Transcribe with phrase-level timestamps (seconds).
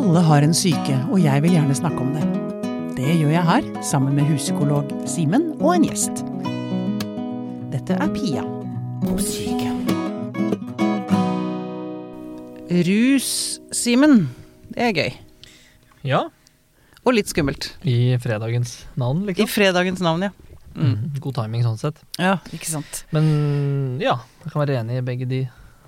[0.00, 2.24] Alle har en syke, og jeg vil gjerne snakke om det.
[2.96, 6.22] Det gjør jeg her, sammen med huspsykolog Simen og en gjest.
[7.72, 8.44] Dette er Pia
[9.04, 9.68] på Syke.
[12.70, 13.28] Rus,
[13.74, 14.28] Simen.
[14.72, 15.10] Det er gøy.
[16.06, 16.22] Ja,
[17.04, 17.70] Og litt skummelt.
[17.84, 19.44] i fredagens navn, liksom.
[19.44, 20.30] I fredagens navn, ja.
[20.76, 20.84] Mm.
[20.94, 21.96] Mhm, God timing sånn sett.
[22.18, 23.04] Ja, ikke sant.
[23.12, 25.40] Men ja, jeg kan være enig i begge de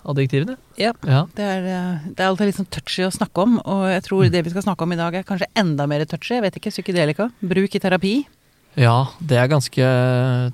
[0.09, 0.57] adjektivene.
[0.79, 0.93] Ja.
[1.07, 1.27] Ja.
[1.37, 4.31] Det er, eh, det er alltid litt sånn touchy å snakke om, og jeg tror
[4.31, 6.35] det vi skal snakke om i dag er kanskje enda mer touchy.
[6.37, 7.31] Jeg vet ikke, psykedelika.
[7.43, 8.15] Bruk i terapi.
[8.77, 9.87] ja, det er ganske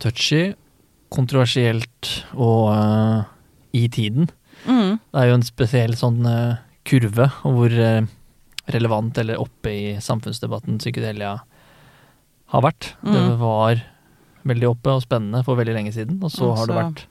[0.02, 0.54] touchy,
[1.10, 3.24] kontroversielt og uh,
[3.72, 4.28] i tiden.
[4.66, 4.98] Mm.
[4.98, 8.02] Det er jo en spesiell sånn uh, kurve hvor uh,
[8.68, 11.38] relevant eller oppe i samfunnsdebatten psykedelia
[12.52, 12.94] har vært.
[13.04, 13.38] Det Mm.
[13.40, 13.80] var
[14.48, 16.56] veldig oppe og spennende for veldig lenge siden, og så altså.
[16.58, 17.06] har det vært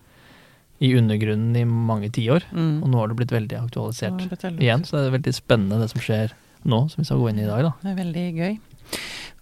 [0.80, 2.44] i undergrunnen i mange tiår.
[2.54, 2.84] Mm.
[2.84, 5.80] Og nå har det blitt veldig aktualisert blitt veldig- igjen, så det er veldig spennende
[5.82, 6.34] det som skjer
[6.66, 7.72] nå, som vi skal gå inn i i dag, da.
[7.82, 8.60] Det er veldig gøy.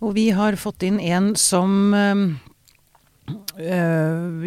[0.02, 2.36] Og vi har fått inn en som øh,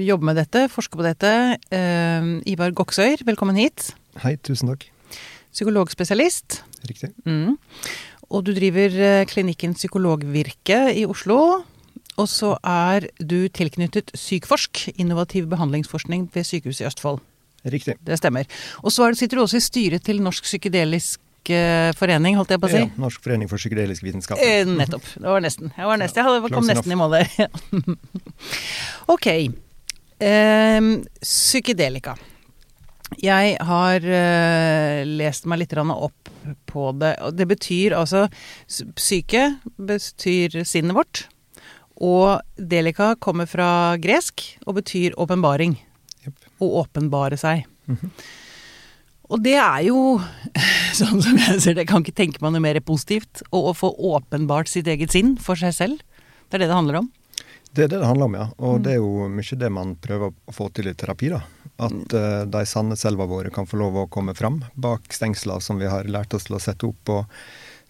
[0.05, 1.33] jobber med dette, forsker på dette.
[1.73, 3.93] Øh, Ivar Goksøyr, velkommen hit.
[4.23, 4.89] Hei, tusen takk.
[5.53, 6.63] Psykologspesialist.
[6.89, 7.11] Riktig.
[7.27, 7.57] Mm.
[8.31, 11.65] Og du driver øh, klinikken Psykologvirke i Oslo.
[12.19, 17.23] Og så er du tilknyttet Sykforsk, innovativ behandlingsforskning ved Sykehuset i Østfold.
[17.69, 17.97] Riktig.
[18.07, 18.47] Det stemmer.
[18.83, 22.63] Og så er sitter du også i styret til Norsk psykedelisk øh, forening, holdt jeg
[22.63, 22.83] på å si.
[22.85, 24.43] Ja, Norsk forening for psykedelisk vitenskap.
[24.43, 25.07] Eh, nettopp.
[25.15, 25.73] Det var nesten.
[25.77, 26.23] Jeg var nesten.
[26.23, 27.29] Jeg hadde, kom nesten i mål der.
[29.15, 29.31] Ok.
[30.19, 30.91] Ehm,
[31.23, 32.17] psykedelika.
[33.23, 36.31] Jeg har eh, lest meg litt opp
[36.69, 37.15] på det.
[37.25, 38.27] og Det betyr altså
[38.69, 41.27] Psyke betyr sinnet vårt.
[42.05, 45.77] Og delika kommer fra gresk og betyr åpenbaring.
[46.29, 46.33] Å
[46.63, 47.65] Å åpenbare seg.
[47.87, 48.11] Mhm.
[49.29, 50.17] Og det er jo
[50.99, 53.43] sånn som jeg ser det, jeg kan ikke tenke meg noe mer positivt.
[53.53, 56.01] Å få åpenbart sitt eget sinn for seg selv.
[56.49, 57.11] Det er det det handler om.
[57.69, 58.47] Det er det det handler om, ja.
[58.57, 58.83] Og Mm.
[58.83, 61.29] det er jo mye det man prøver å få til i terapi.
[61.29, 61.43] da.
[61.79, 65.79] At uh, de sanne selva våre kan få lov å komme fram bak stengsler som
[65.79, 67.09] vi har lært oss til å sette opp.
[67.09, 67.27] og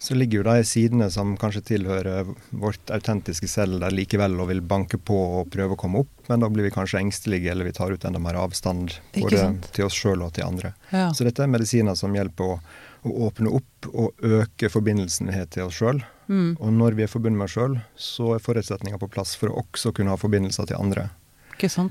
[0.01, 4.61] så ligger jo de sidene som kanskje tilhører vårt autentiske selv der likevel og vil
[4.63, 7.75] banke på og prøve å komme opp, men da blir vi kanskje engstelige eller vi
[7.75, 10.71] tar ut enda mer avstand både til oss sjøl og til andre.
[10.93, 11.09] Ja.
[11.11, 12.55] Så dette er medisiner som hjelper å,
[13.03, 15.99] å åpne opp og øke forbindelsen vi har til oss sjøl.
[16.31, 16.55] Mm.
[16.55, 19.65] Og når vi er forbundet med oss sjøl, så er forutsetninga på plass for å
[19.65, 21.09] også kunne ha forbindelser til andre.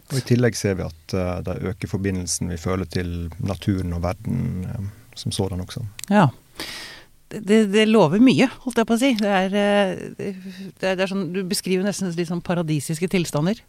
[0.09, 4.01] Og I tillegg ser vi at uh, det øker forbindelsen vi føler til naturen og
[4.07, 4.87] verden eh,
[5.19, 5.83] som sådan også.
[6.09, 6.31] Ja.
[7.29, 9.11] Det, det, lover mye, holdt jeg på å si.
[9.21, 10.31] Det er, eh, det,
[10.81, 13.61] det er, er sånn, du beskriver nesten litt sånn paradisiske tilstander.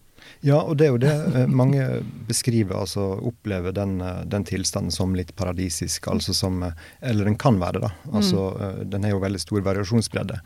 [0.46, 1.84] Ja, og det er jo det eh, mange
[2.30, 6.62] beskriver, altså opplever den, eh, den tilstanden som litt paradisisk, altså som
[7.02, 8.14] Eller den kan være det, da.
[8.14, 8.90] Altså, mm.
[8.94, 10.40] Den har jo veldig stor variasjonsbredde.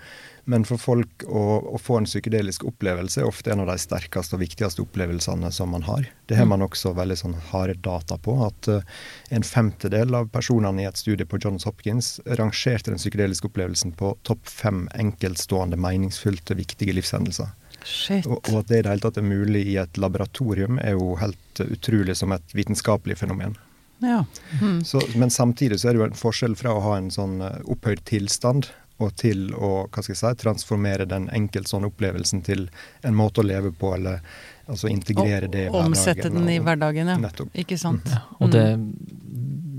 [0.46, 4.36] Men for folk å, å få en psykedelisk opplevelse er ofte en av de sterkeste
[4.36, 6.10] og viktigste opplevelsene som man har.
[6.28, 8.36] Det har man også veldig sånn harde data på.
[8.44, 8.84] At eh,
[9.32, 14.18] en femtedel av personene i et studie på Johns Hopkins rangerte den psykedeliske opplevelsen på
[14.28, 17.56] topp fem enkeltstående, meningsfylte, viktige livshendelser.
[17.88, 18.28] Shit.
[18.28, 21.16] Og, og at det i det hele tatt er mulig i et laboratorium, er jo
[21.24, 23.56] helt utrolig som et vitenskapelig fenomen.
[24.04, 24.26] Ja.
[24.60, 24.84] Mm.
[24.84, 27.62] Så, men samtidig så er det jo en forskjell fra å ha en sånn eh,
[27.72, 32.66] opphøyd tilstand og til å hva skal jeg si, transformere den enkelte sånn opplevelsen til
[33.04, 34.22] en måte å leve på, eller
[34.68, 35.92] altså integrere det i hverdagen.
[35.92, 37.18] Omsette den i hverdagen, ja.
[37.20, 37.50] Nettopp.
[37.54, 38.08] Ikke sant.
[38.10, 38.64] Ja, og det,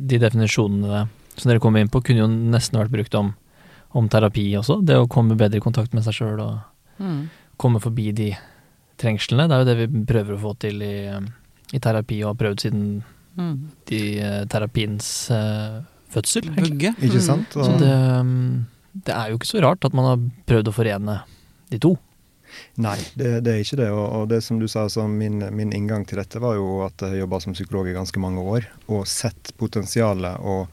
[0.08, 3.32] de definisjonene som dere kom inn på, kunne jo nesten vært brukt om,
[3.98, 4.80] om terapi også.
[4.86, 6.58] Det å komme bedre i kontakt med seg sjøl og
[6.94, 7.24] Mm.
[7.58, 8.28] komme forbi de
[9.02, 9.48] trengslene.
[9.48, 11.10] Det er jo det vi prøver å få til i,
[11.74, 12.84] i terapi, og har prøvd siden
[13.36, 13.56] Mm.
[13.90, 16.44] de, eh, terapiens uh, fødsel.
[16.54, 16.92] Vugge.
[17.02, 17.24] Ikke Mm.
[17.26, 17.56] sant?
[17.56, 17.90] Og, Så det,
[18.22, 21.20] mm, det er jo ikke så rart at man har prøvd å forene
[21.72, 21.94] de to.
[22.78, 23.88] Nei, det, det er ikke det.
[23.90, 27.02] Og, og det som du sa, altså, min, min inngang til dette var jo at
[27.02, 30.68] jeg jobba som psykolog i ganske mange år og sett potensialet og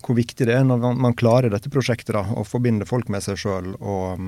[0.00, 3.22] hvor viktig det er når man, man klarer dette prosjektet, da, å forbinde folk med
[3.22, 4.22] seg sjøl og,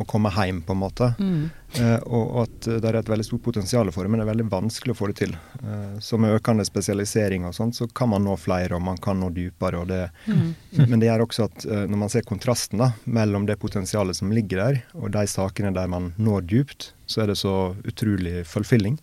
[0.00, 1.08] og komme hjem, på en måte.
[1.18, 1.50] Mm.
[1.76, 4.48] Eh, og, at det er et veldig stort potensial for det, men det er veldig
[4.52, 5.34] vanskelig å få det til.
[5.62, 9.20] Eh, så med økende spesialisering og sånt, så kan man nå flere, og man kan
[9.20, 9.82] nå dypere.
[9.82, 10.54] og det Mm.
[10.88, 14.32] men det gjør også at eh, når man ser kontrasten da, mellom det potensialet som
[14.32, 18.98] ligger der, og de sakene der man når dypt, så er det så utrolig fulfilling.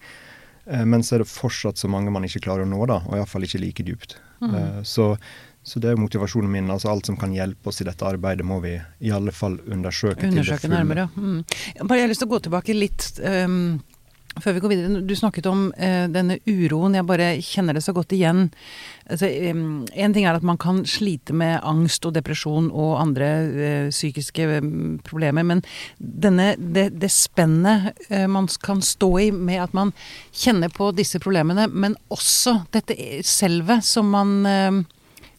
[0.70, 3.18] Eh, men så er det fortsatt så mange man ikke klarer å nå, da, og
[3.18, 4.18] iallfall ikke like dypt.
[4.42, 4.56] Mm.
[4.56, 5.12] Eh, så,
[5.70, 6.72] så det er jo motivasjonen min.
[6.74, 8.74] altså Alt som kan hjelpe oss i dette arbeidet, må vi
[9.06, 10.74] i alle fall undersøke, til det fulle.
[10.74, 11.10] nærmere.
[11.16, 11.44] Mm.
[11.78, 13.12] Jeg har lyst til å gå tilbake litt.
[13.22, 13.80] Um,
[14.40, 16.96] Før vi går videre, du snakket om uh, denne uroen.
[16.96, 18.48] Jeg bare kjenner det så godt igjen.
[19.10, 23.32] Altså, um, en ting er at man kan slite med angst og depresjon og andre
[23.50, 25.64] uh, psykiske um, problemer, men
[26.00, 29.94] denne, det, det spennet uh, man kan stå i med at man
[30.32, 32.96] kjenner på disse problemene, men også dette
[33.28, 34.88] selve som man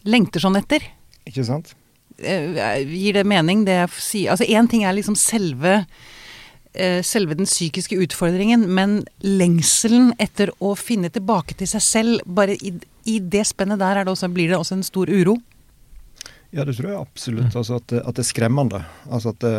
[0.04, 0.84] lengter sånn etter.
[1.28, 1.74] Ikke sant?
[2.20, 4.30] Eh, gir det mening, det jeg sier?
[4.34, 5.84] Altså én ting er liksom selve
[6.74, 12.54] eh, Selve den psykiske utfordringen, men lengselen etter å finne tilbake til seg selv, bare
[12.60, 12.74] i,
[13.08, 15.38] i det spennet der er det også, blir det også en stor uro.
[16.50, 17.54] Ja, det tror jeg absolutt.
[17.54, 18.80] Altså at, det- at det er skremmende.
[19.06, 19.52] Altså at det,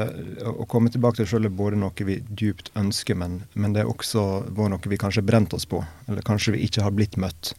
[0.43, 3.85] Å komme tilbake til selv sjøl er både noe vi dypt ønsker, men, men det
[3.85, 4.25] er også
[4.75, 5.79] noe vi kanskje brent oss på.
[6.09, 7.53] Eller kanskje vi ikke har blitt møtt.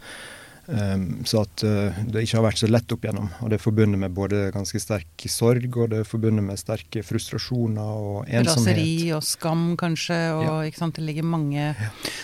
[0.70, 3.26] Um, så at uh, det ikke har vært så lett opp igjennom.
[3.42, 7.02] Og det er forbundet med både ganske sterk sorg, og det er forbundet med sterke
[7.06, 8.76] frustrasjoner og ensomhet.
[8.78, 10.54] Raseri og skam, kanskje, og Ja.
[10.70, 11.74] ikke sant, det ligger mange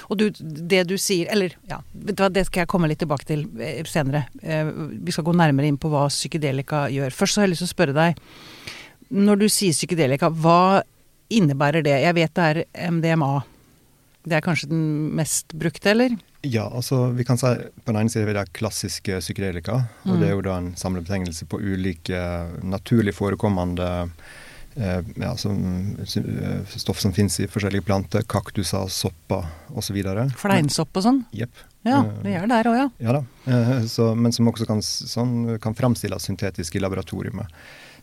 [0.09, 3.01] Og du, det du sier Eller, ja, vet du hva, det skal jeg komme litt
[3.03, 4.27] tilbake til eh, senere.
[4.43, 4.71] Eh,
[5.03, 7.15] vi skal gå nærmere inn på hva psykedelika gjør.
[7.15, 8.23] Først så har jeg lyst til å spørre deg,
[9.11, 10.83] når du sier psykedelika, hva
[11.33, 11.99] innebærer det?
[12.05, 13.33] Jeg vet det er MDMA.
[14.29, 14.85] Det er kanskje den
[15.17, 16.17] mest brukte, eller?
[16.47, 17.47] Ja, altså vi kan si
[17.83, 19.81] på den ene siden er det klassiske psykedelika.
[20.07, 20.21] Og Mm.
[20.21, 22.21] det er jo da en samlebetegnelse på ulike
[22.63, 24.11] naturlig forekommende
[24.77, 29.45] eh, ja, som, eh, stoff som finnes i forskjellige planter, kaktuser, sopper
[29.75, 29.97] osv.
[30.37, 31.25] Fleinsopp og sånn?
[31.33, 31.51] Jepp.
[31.85, 32.89] Ja, Eh, det gjør det der òg, ja.
[33.01, 37.35] Ja da, eh, så, men som også kan, sånn, kan framstilles syntetisk i laboratoriet.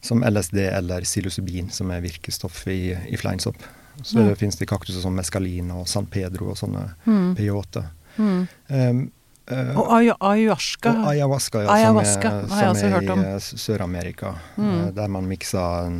[0.01, 3.55] Som LSD eller psilocybin, som er virkestoff i, i fleinsopp.
[4.03, 4.27] Så Ja.
[4.27, 7.35] det finnes det kaktuser som meskalin og San Pedro og sånne Mm.
[7.37, 7.85] peyote.
[8.17, 8.47] Mm.
[8.69, 9.05] Um,
[9.45, 9.91] Uh, Og
[10.25, 10.89] ayahuasca.
[10.89, 14.31] og ayahuasca, ja, Ayahuasca som er, som er i eh, Sør-Amerika.
[14.57, 14.71] Mm.
[14.71, 15.99] eh, Der man mikser en,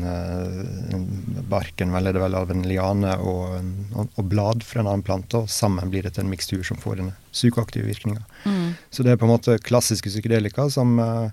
[0.89, 1.03] en
[1.45, 3.69] barken vel, er det vel, av en liane og, en,
[4.01, 7.03] og blad fra en annen plante, og sammen blir det til en mikstur som får
[7.03, 8.25] denne psykoaktive virkninga.
[8.49, 8.73] Mm.
[8.89, 11.29] Så det er på en måte klassiske psykedelika som, eh,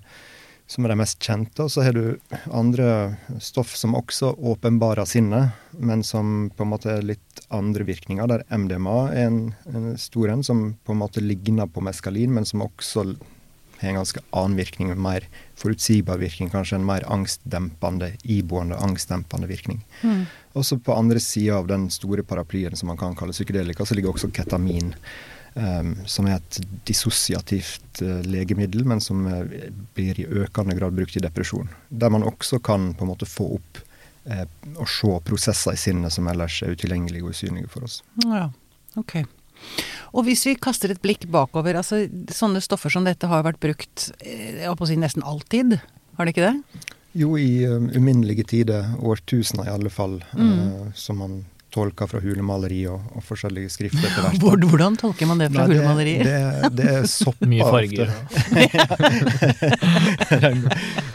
[0.67, 1.65] som er de mest kjente.
[1.65, 2.17] Og så har du
[2.51, 8.29] andre stoff som også åpenbarer sinnet, men som på en måte er litt andre virkninger.
[8.29, 9.39] Der MDMA er en,
[9.69, 13.13] en stor en, som på en måte ligner på meskalin, men som også
[13.83, 15.27] har en ganske annen virkning, en mer
[15.59, 19.83] forutsigbar virkning, kanskje en mer angstdempende, iboende angstdempende virkning.
[20.01, 20.25] Mm.
[20.59, 24.13] Også på andre sida av den store paraplyen som man kan kalle psykedelika, så ligger
[24.13, 24.93] også ketamin.
[25.55, 26.59] Em, som er et
[26.89, 31.69] dissosiativt eh, legemiddel, men som eh, blir i økende grad brukt i depresjon.
[31.89, 33.81] Der man også kan på en måte få opp
[34.25, 34.45] eh,
[34.75, 38.01] og se prosesser i sinnet som ellers er utilgjengelige og usynlige for oss.
[38.25, 38.49] Ja,
[38.99, 39.21] ok.
[40.13, 42.03] Og hvis vi kaster et blikk bakover, altså
[42.33, 45.77] sånne stoffer som dette har vært brukt eh, jeg på å si nesten alltid,
[46.17, 46.83] har det ikke det?
[47.13, 50.53] Jo, i um, uminnelige tider, årtusener i alle fall, Mm.
[50.57, 54.39] eh, som man tolker fra hulemaleri og, og forskjellige skrifter etter hvert.
[54.43, 56.23] Hvor- Hvordan tolker man det fra Nei, hulemalerier?
[56.27, 58.13] Det, det er sopper Mye farger.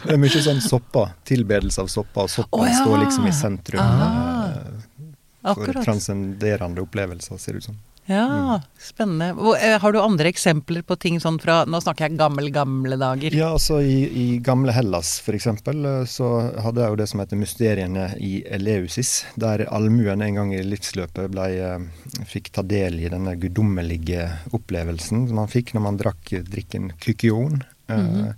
[0.03, 1.13] det er mye sånn sopper.
[1.27, 2.25] Tilbedelse av sopper.
[2.27, 2.77] Og soppa oh, ja.
[2.83, 5.53] står liksom i sentrum Ah.
[5.55, 5.83] for Akkurat.
[5.85, 7.77] transcenderende opplevelser, ser det ut som.
[8.09, 9.57] Ja, spennende.
[9.61, 13.35] Eh, Har du andre eksempler på ting sånn fra Nå snakker jeg gammel, gamle dager.
[13.37, 16.29] Ja, altså i, i gamle Hellas eksempel, eh, så
[16.63, 21.29] hadde jeg jo det som heter mysteriene i Eleusis, der allmuen en gang i livsløpet
[21.35, 24.25] ble, eh, fikk ta del i denne guddommelige
[24.57, 27.61] opplevelsen som man fikk når man drakk drikken kykion.
[27.89, 28.33] Mm -hmm.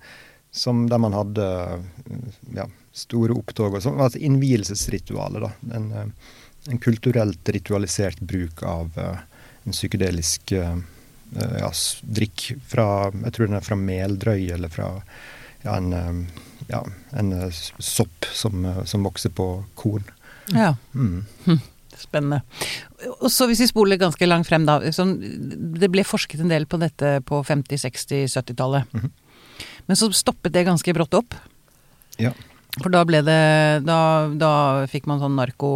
[0.51, 1.83] som Der man hadde
[2.55, 4.00] ja, store opptog og sånn.
[4.00, 5.51] Altså innvielsesritualet, da.
[5.75, 6.13] En,
[6.69, 9.19] en kulturelt ritualisert bruk av eh,
[9.65, 10.77] en psykedelisk eh,
[11.62, 11.70] ja,
[12.03, 14.88] drikk fra Jeg tror den er fra meldrøy, eller fra
[15.63, 16.41] ja, en, eh,
[16.72, 16.82] ja,
[17.20, 20.08] en eh, sopp som, som vokser på korn.
[20.51, 21.25] Ja, Mm.
[22.01, 22.41] spennende.
[23.22, 24.80] Og så hvis vi spoler ganske langt frem, da.
[24.82, 28.89] Det ble forsket en del på dette på 50-, 60-, 70-tallet.
[28.98, 29.12] Mhm.
[29.86, 31.36] Men så stoppet det ganske brått opp.
[32.18, 32.32] Ja.
[32.79, 33.39] For da ble det
[33.83, 33.97] Da,
[34.39, 34.51] da
[34.87, 35.71] fikk man sånn narko...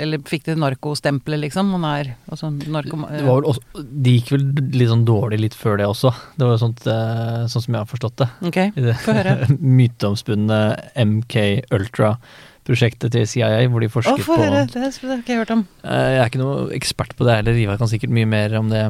[0.00, 1.74] Eller fikk det narkostempelet, liksom.
[1.74, 3.02] Man er altså narko...
[3.10, 4.46] Det, var vel også, det gikk vel
[4.80, 6.14] litt sånn dårlig litt før det også.
[6.38, 8.30] Det var jo sånt, eh, sånn som jeg har forstått det.
[8.48, 9.36] Ok, det få høre.
[9.80, 10.60] myteomspunne
[11.04, 11.36] MK
[11.76, 14.64] Ultra-prosjektet til CIA, hvor de forsket for på høre!
[14.72, 15.66] Det har jeg ikke hørt om.
[15.84, 18.72] Eh, Jeg er ikke noe ekspert på det heller, Ivar kan sikkert mye mer om
[18.72, 18.86] det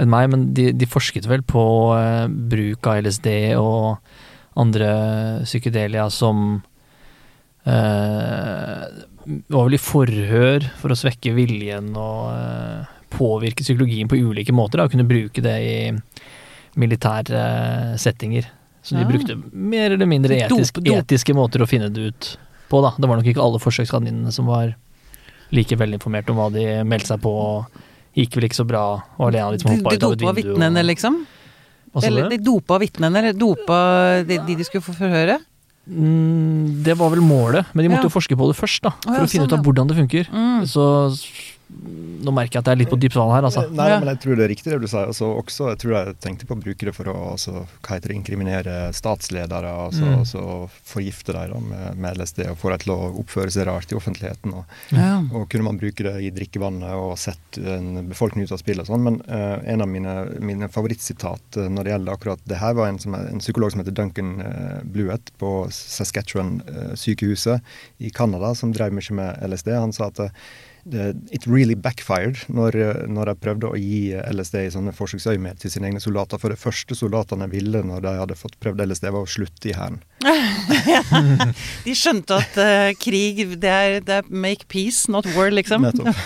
[0.00, 1.62] enn meg, men de, de forsket vel på
[1.94, 3.28] eh, bruk av LSD
[3.60, 4.00] og
[4.60, 4.90] andre
[5.44, 6.62] psykedelia som
[7.64, 8.84] eh,
[9.48, 14.78] var vel i forhør for å svekke viljen og eh, påvirke psykologien på ulike måter,
[14.80, 15.76] da, og kunne bruke det i
[16.80, 18.48] militære eh, settinger.
[18.84, 19.08] Så de ja.
[19.08, 20.98] brukte mer eller mindre Dop- etisk, dop.
[20.98, 22.30] etiske måter å finne det ut
[22.68, 22.92] på, da.
[22.98, 24.74] Det var nok ikke alle forsøkskaninene som var
[25.54, 27.32] like velinformert om hva de meldte seg på
[28.18, 28.82] gikk vel ikke så bra.
[29.18, 30.52] Og alene de som hoppa ut av et dopa vindu.
[30.52, 31.14] vitnene, og- liksom?
[31.14, 31.43] Hva sa
[32.02, 35.38] Eller de dopa vitnene, eller dopa de, de de skulle få forhøre?
[35.86, 38.08] Mm, det var vel målet, men de måtte Ja.
[38.08, 38.90] jo forske på det først, da.
[39.04, 40.30] For ja, å finne sånn, ut av hvordan det funker.
[40.32, 40.64] Mm.
[40.66, 40.84] Så
[41.74, 43.64] nå merker jeg at jeg er litt på dypt vann her, altså.
[43.72, 43.98] Nei, Ja.
[44.00, 45.06] men jeg tror det er riktig det du sier.
[45.08, 48.08] Altså, også, jeg tror jeg tenkte på å bruke det for å altså, hva heter
[48.12, 49.70] det, inkriminere statsledere.
[49.86, 50.18] Altså, Mm.
[50.20, 53.92] altså forgifte dem da, med, med LSD og få dem til å oppføre seg rart
[53.92, 54.54] i offentligheten.
[54.54, 55.22] Og, Ja.
[55.32, 58.86] og kunne man bruke det i drikkevannet og sette en befolkning ut av spill og
[58.86, 59.02] sånn.
[59.02, 62.88] Men uh, en av mine, mine favorittsitat uh, når det gjelder akkurat det her, var
[62.88, 67.60] en, som er, en psykolog som heter Duncan uh, Bluett på Saskatchewan-sykehuset
[67.98, 69.72] i Canada, som drev mye med LSD.
[69.74, 70.30] Han sa at eh,
[70.84, 72.76] it really backfired når,
[73.08, 76.40] når de prøvde å gi LSD i sånne forsøksøyemed til sine egne soldater.
[76.40, 79.76] For det første soldatene ville når de hadde fått prøvd LSD, var å slutte i
[79.76, 80.02] hæren.
[81.84, 85.84] De skjønte at uh, krig, det er, det er make peace, not war, liksom.
[85.84, 86.14] Nettopp.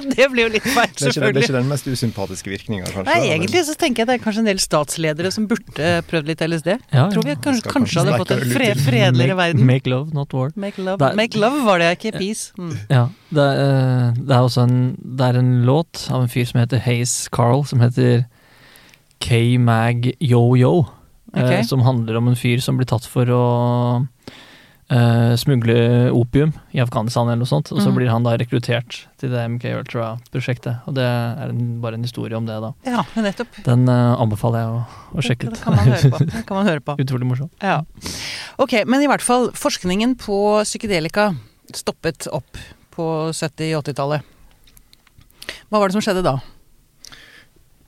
[0.00, 2.86] Det blir jo litt feil, Det er, ikke, det er ikke den mest usympatiske virkninga,
[2.88, 3.04] kanskje.
[3.10, 6.44] Nei, egentlig så tenker jeg det er kanskje en del statsledere som burde prøvd litt
[6.46, 6.70] LSD.
[6.94, 9.66] Ja, Tror vi kanskje, kanskje kanskje hadde fått en fred, fredeligere verden.
[9.68, 10.52] make love, not war.
[10.56, 11.02] Make love.
[11.04, 12.52] Er- Make love var det, ikke peace.
[12.56, 12.72] Mm.
[12.88, 13.02] Ja,
[13.34, 14.78] det er, eh, det er også en,
[15.20, 18.24] det er en låt av en fyr som heter Haze Carl, som heter
[19.20, 20.86] K-Mag Yo-Yo.
[21.34, 21.66] Eh, Ok.
[21.68, 23.44] som handler om en fyr som blir tatt for å
[24.90, 27.68] Uh, smugle opium i Afghanistan eller noe sånt.
[27.70, 27.94] Og så mm.
[27.94, 30.80] blir han da rekruttert til det MK Ultra-prosjektet.
[30.90, 32.72] Og det er en, bare en historie om det, da.
[32.82, 33.60] Ja, nettopp.
[33.68, 34.80] Den uh, anbefaler jeg å,
[35.14, 35.62] å sjekke Det ut.
[35.62, 36.20] kan man høre på.
[36.24, 36.96] Det kan man høre på.
[37.06, 37.52] Utrolig morsom.
[37.62, 37.78] Ja.
[38.58, 41.30] Ok, men i hvert fall, forskningen på psykedelika
[41.70, 42.58] stoppet opp
[42.90, 44.26] på 70- 80-tallet.
[45.70, 46.40] Hva var det som skjedde da?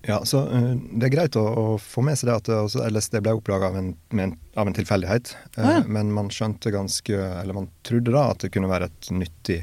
[0.08, 3.20] Ja, så uh, Det er greit å, å få med seg det at eh, LSD
[3.22, 5.34] ble oppdaga av, en- av en tilfeldighet.
[5.56, 5.82] Uh, Ah, ja.
[5.86, 9.60] Men man skjønte ganske, eller man trodde da at det kunne være et nyttig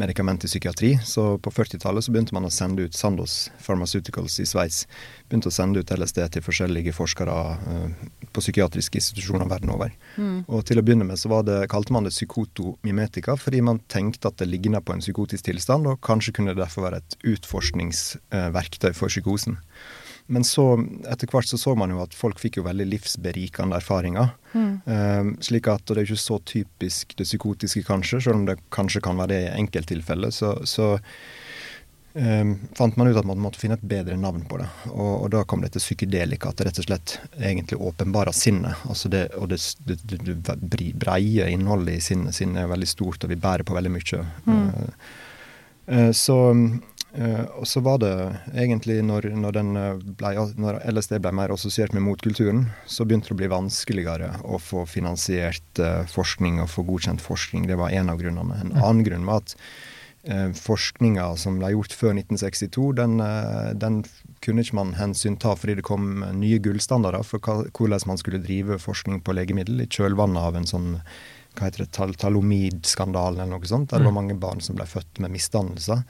[0.00, 0.92] medikament i psykiatri.
[1.04, 4.86] Så på 40-tallet så begynte man å sende ut Sandoz Pharmaceuticals i Sveits.
[5.28, 9.92] Begynte å sende ut LSD til forskjellige forskere eh, på psykiatriske institusjoner verden over.
[10.16, 10.44] Mm.
[10.48, 14.32] Og til å begynne med så var det, kalte man det psykotomimetika, fordi man tenkte
[14.32, 18.92] at det ligna på en psykotisk tilstand, og kanskje kunne det derfor være et utforskningsverktøy
[18.96, 19.60] for psykosen.
[20.32, 20.64] Men så,
[21.10, 24.32] etter hvert så så man jo at folk fikk jo veldig livsberikende erfaringer.
[24.54, 24.72] Mm.
[24.86, 28.46] Um, slik at, og det er jo ikke så typisk det psykotiske, kanskje, selv om
[28.48, 30.32] det kanskje kan være det i enkelttilfeller.
[30.32, 30.94] Så, så
[32.16, 34.70] um, fant man ut at man måtte finne et bedre navn på det.
[34.92, 38.86] Og, og da kom dette psykedelika, at det rett og slett egentlig åpenbarer sinnet.
[38.88, 40.00] Altså det, og det, det,
[40.40, 42.38] det, breie innholdet i sinnet.
[42.38, 44.24] Sinnet er veldig stort, og vi bærer på veldig mye.
[44.48, 44.96] Eh,
[45.82, 46.36] Uh, så
[47.60, 48.12] og så var det
[48.56, 53.28] egentlig når, når, den eh, ble, når LSD ble mer assosiert med motkulturen, så begynte
[53.28, 57.66] det å bli vanskeligere å få finansiert eh, forskning og få godkjent forskning.
[57.68, 58.62] Det var en av grunnene.
[58.64, 59.52] En annen grunn var at
[60.24, 64.00] eh, forskninga som ble gjort før 1962, den, eh, den
[64.42, 69.20] kunne ikke man hensynta fordi det kom nye gullstandarder for hvordan man skulle drive forskning
[69.20, 70.90] på legemiddel i kjølvannet av en sånn
[71.52, 74.86] hva heter det, tal talomid-skandalen eller noe sånt, der det var mange barn som ble
[74.88, 76.00] født med misdannelser.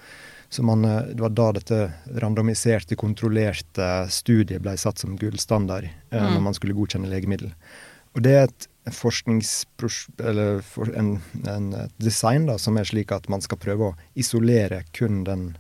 [0.53, 6.21] Så man, eh, Det var da dette randomiserte, kontrollerte studiet ble satt som gullstandard eh,
[6.23, 6.35] Mm.
[6.35, 7.55] når man skulle godkjenne legemiddel.
[8.15, 13.29] Og det er et forskningsprosjekt, eller for en, en, design da, som er slik at
[13.31, 15.57] man skal prøve å isolere kun den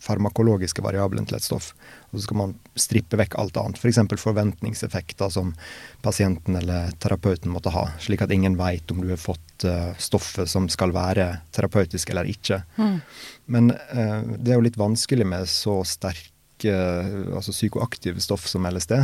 [0.00, 1.72] farmakologiske variabelen til et stoff.
[2.10, 3.78] Og så skal man strippe vekk alt annet.
[3.80, 4.00] F.eks.
[4.10, 5.52] For forventningseffekter som
[6.04, 7.86] pasienten eller terapeuten måtte ha.
[8.02, 12.28] Slik at ingen veit om du har fått eh, stoffet som skal være terapeutisk eller
[12.30, 12.62] ikke.
[12.80, 12.98] Mm.
[13.54, 16.28] Men eh, det er jo litt vanskelig med så sterke
[16.60, 18.98] altså psykoaktive stoff som LSD.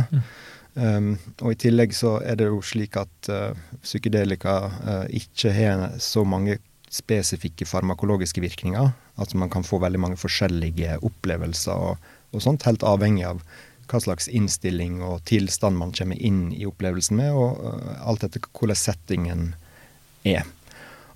[0.77, 5.95] Um, og i tillegg så er det jo slik at eh, psykedelika eh, ikke har
[6.03, 6.59] så mange
[6.93, 8.91] spesifikke farmakologiske virkninger.
[9.17, 13.41] At man kan få veldig mange forskjellige opplevelser og, og sånt, helt avhengig av
[13.87, 18.43] hva slags innstilling og tilstand man kommer inn i opplevelsen med, og eh, alt etter
[18.51, 19.47] hvordan settingen
[20.27, 20.43] er.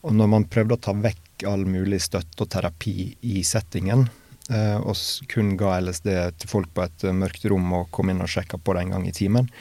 [0.01, 4.07] Og når man prøvde å ta vekk all mulig støtte og terapi i settingen,
[4.49, 4.95] eh, og
[5.31, 6.09] kun ga LSD
[6.41, 8.95] til folk på et eh, mørkt rom og kom inn og sjekka på det en
[8.95, 9.51] gang i timen,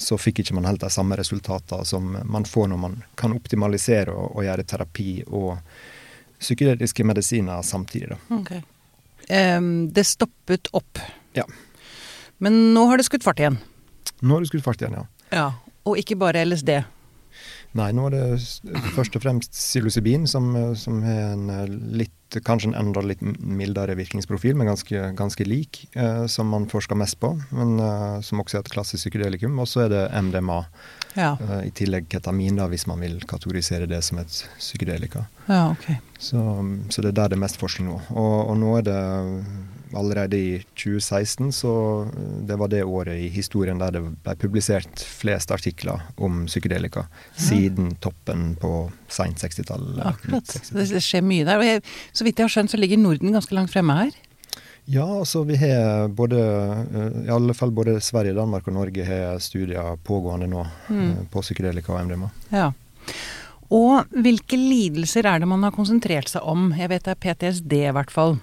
[0.00, 4.14] så fikk ikke man helt de samme resultatene som man får når man kan optimalisere
[4.14, 5.58] og, og gjøre terapi og
[6.40, 8.14] psykedeliske medisiner samtidig.
[8.14, 8.38] Da.
[8.40, 8.62] Okay.
[9.28, 10.98] Um, det stoppet opp.
[11.36, 11.44] Ja.
[12.40, 13.60] Men nå har det skutt fart igjen.
[14.24, 15.04] Nå har det skutt fart igjen, ja.
[15.36, 15.48] Ja.
[15.84, 16.72] Og ikke bare LSD.
[17.78, 18.22] Nei, nå er det
[18.96, 21.68] først og fremst psilocybin, som, eh, som har en eh,
[22.00, 26.98] litt, kanskje en enda litt mildere virkningsprofil, men ganske, ganske lik, eh, som man forsker
[26.98, 29.58] mest på, men eh, som også er et klassisk psykedelikum.
[29.62, 30.64] Og så er det MDMA,
[31.18, 31.32] Ja.
[31.42, 35.26] Eh, I tillegg ketamin, da, hvis man vil kategorisere det som et psykedelika.
[35.48, 35.96] ja, okay.
[36.18, 36.38] Så,
[36.90, 38.00] så det er der det er mest forskning nå.
[38.10, 38.98] Og, og nå er det
[39.96, 41.72] allerede i 2016, så
[42.06, 47.06] eh, det var det året i historien der det ble publisert flest artikler om psykedelika.
[47.36, 50.00] Siden toppen på seint 60-tall.
[50.04, 50.44] Akkurat.
[50.46, 50.78] 60-tall.
[50.82, 51.58] Det, det skjer mye der.
[51.62, 51.82] Og jeg,
[52.12, 54.10] så vidt jeg har skjønt, så ligger Norden ganske langt fremme her.
[54.90, 59.36] Ja, altså vi har både eh, I alle fall både Sverige, Danmark og Norge har
[59.44, 61.10] studier pågående nå Mm.
[61.10, 62.30] eh, på psykedelika og MDMA.
[62.50, 62.70] Ja.
[63.70, 66.72] Og hvilke lidelser er det man har konsentrert seg om?
[66.74, 68.38] Jeg vet det er PTSD i hvert fall.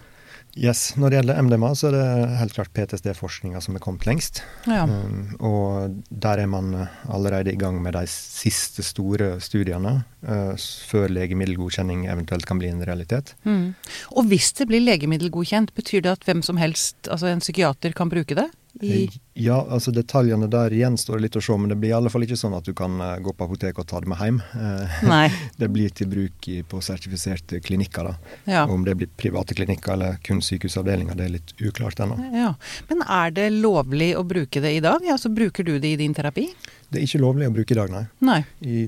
[0.57, 4.41] Yes, Når det gjelder MDMA, så er det helt klart PTSD-forskninga som er kommet lengst.
[4.65, 4.85] Ja.
[4.89, 6.71] Um, og der er man
[7.05, 10.55] allerede i gang med de siste store studiene, uh,
[10.89, 13.35] før legemiddelgodkjenning eventuelt kan bli en realitet.
[13.45, 13.75] Mm.
[14.17, 18.09] Og hvis det blir legemiddelgodkjent, betyr det at hvem som helst, altså en psykiater, kan
[18.09, 18.49] bruke det?
[18.81, 19.07] I,
[19.37, 22.37] Ja, altså detaljene der gjenstår litt å se, men det blir i alle fall ikke
[22.39, 24.39] sånn at du kan eh, gå på apoteket og ta det med hjem.
[24.57, 25.27] Eh, nei.
[25.61, 28.09] Det blir til bruk på sertifiserte klinikker.
[28.11, 28.35] da.
[28.45, 28.65] Ja.
[28.69, 32.17] Om det blir private klinikker eller kun sykehusavdelinger, det er litt uklart ennå.
[32.33, 32.53] ja.
[32.89, 35.01] Men er det lovlig å bruke det i dag?
[35.11, 36.47] Altså, bruker du det i din terapi?
[36.89, 38.05] Det er ikke lovlig å bruke i dag, nei.
[38.23, 38.41] Nei.
[38.61, 38.87] I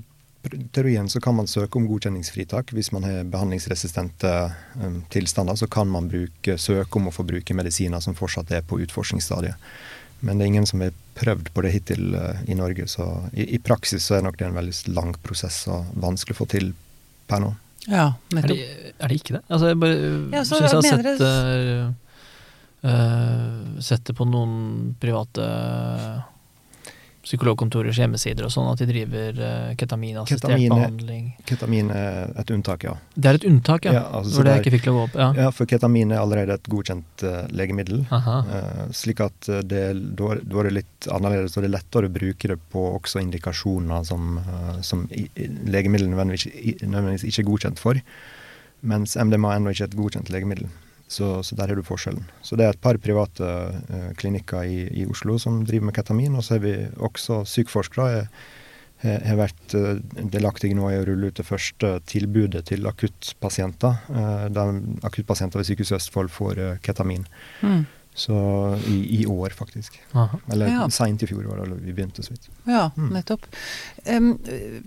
[0.72, 2.74] teorien så kan man søke om godkjenningsfritak.
[2.74, 4.34] Hvis man har behandlingsresistente
[4.82, 8.66] um, tilstander, så kan man bruke, søke om å få bruke medisiner som fortsatt er
[8.68, 9.56] på utforskningsstadiet.
[10.20, 13.50] Men det er ingen som har prøvd på det hittil uh, i Norge, så i,
[13.56, 16.72] i praksis så er nok det en veldig lang prosess og vanskelig å få til
[17.30, 17.54] per nå.
[17.90, 18.58] Ja, Er det,
[19.00, 19.44] er det ikke det?
[19.48, 19.98] Altså, jeg bare
[20.36, 21.86] Ja, så syns jeg har sett, eh,
[22.84, 25.46] uh, sett det på noen private
[27.30, 31.26] psykologkontorers hjemmesider og sånn, at de driver uh, ketaminassistert Ketamin er- behandling.
[31.50, 32.96] Ketamin er et unntak, ja.
[33.14, 33.94] Det er et unntak, ja.
[34.00, 35.18] Ja, altså, hvor det er, ikke fikk lov å opp.
[35.20, 35.28] Ja.
[35.44, 38.02] Ja, For ketamin er allerede et godkjent uh, legemiddel.
[38.10, 39.84] Eh, slik at eh, det,
[40.18, 43.22] da er- er det litt annerledes, og det er lettere å bruke det på også
[43.22, 46.50] indikasjoner som, uh, som i, nødvendigvis,
[46.82, 48.02] nødvendigvis ikke er godkjent for.
[48.90, 50.70] Mens MDMA er ennå ikke et godkjent legemiddel.
[51.10, 52.24] Så, så der har du forskjellen.
[52.46, 53.48] Så det er et par private
[53.90, 58.28] eh, klinikker i, i Oslo som driver med ketamin, og så har vi også psykforskere.
[59.02, 59.96] har- har vært eh,
[60.28, 63.96] delaktige nå i å rulle ut det første tilbudet til akuttpasienter.
[64.12, 64.74] eh, Der
[65.08, 67.26] akuttpasienter ved Sykehuset Østfold får eh, ketamin.
[67.64, 67.86] Mm.
[68.16, 68.36] Så
[68.90, 70.00] i, i år, faktisk.
[70.14, 70.40] Aha.
[70.52, 70.88] Eller Ja.
[70.92, 72.50] seint i fjor var det vi begynte så vidt.
[72.68, 73.10] Ja, Mm.
[73.14, 73.46] nettopp.
[74.06, 74.40] Um,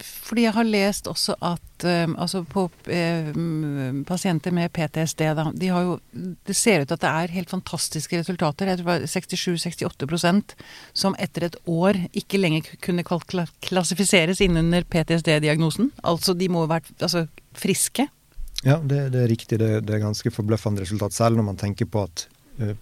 [0.03, 5.69] fordi jeg har lest også at um, altså på em, pasienter med PTSD, da, de
[5.69, 6.01] har jo
[6.47, 8.67] Det ser ut at det er helt fantastiske resultater.
[8.67, 10.55] Jeg tror det var 67-68%
[10.93, 13.05] som etter et år ikke lenger kunne
[13.63, 15.91] klassifiseres innunder PTSD-diagnosen.
[16.05, 18.09] Altså de må ha vært altså, friske.
[18.65, 19.59] Ja, det, det er riktig.
[19.59, 22.27] Det, det er ganske forbløffende resultat, selv når man tenker på at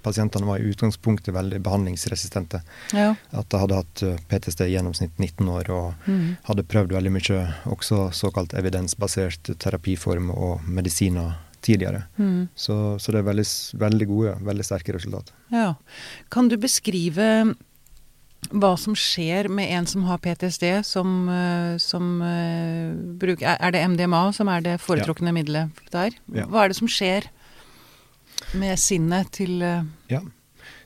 [0.03, 2.61] pasientene var i utgangspunktet veldig behandlingsresistente.
[2.93, 3.15] Ja.
[3.31, 6.37] At de hadde hatt eh, PTSD i gjennomsnitt 19 år og Mm.
[6.49, 12.07] hadde prøvd veldig mye også såkalt evidensbasert terapiform og medisiner tidligere.
[12.19, 12.49] Mm.
[12.57, 13.47] Så, så det er veldig,
[13.79, 15.31] veldig gode, veldig sterke resultat.
[15.53, 15.75] Ja.
[16.31, 17.55] Kan du beskrive
[18.51, 23.83] hva som skjer med en som har PTSD, som, eh, som uh, bruker er- det
[23.87, 26.11] MDMA som er det foretrukne middelet der?
[26.33, 26.47] Ja.
[26.47, 27.29] Hva er det som skjer
[28.59, 30.23] med sinnet til eh, Ja.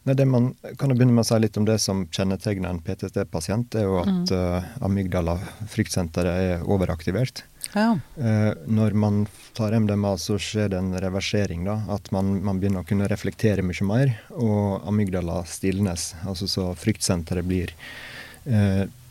[0.05, 2.81] Nei, det man kan jo begynne med å si litt om det som kjennetegner en
[2.85, 5.39] PTSD-pasient, er jo at eh, amygdala,
[5.73, 7.41] fryktsenteret, er overaktivert.
[7.73, 7.95] Ja.
[8.21, 9.23] Uh, når man
[9.57, 11.65] tar MDMA, så skjer det en reversering.
[11.65, 16.13] da, At man, man begynner å kunne reflektere mye mer, og amygdala stilnes.
[16.29, 17.73] Altså så fryktsenteret blir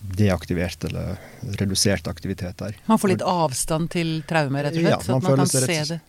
[0.04, 1.17] deaktivert eller
[1.60, 2.76] redusert aktivitet der.
[2.86, 4.91] Man får litt avstand til traume, rett og slett?
[4.91, 6.00] Ja, så man at man kan seg se det?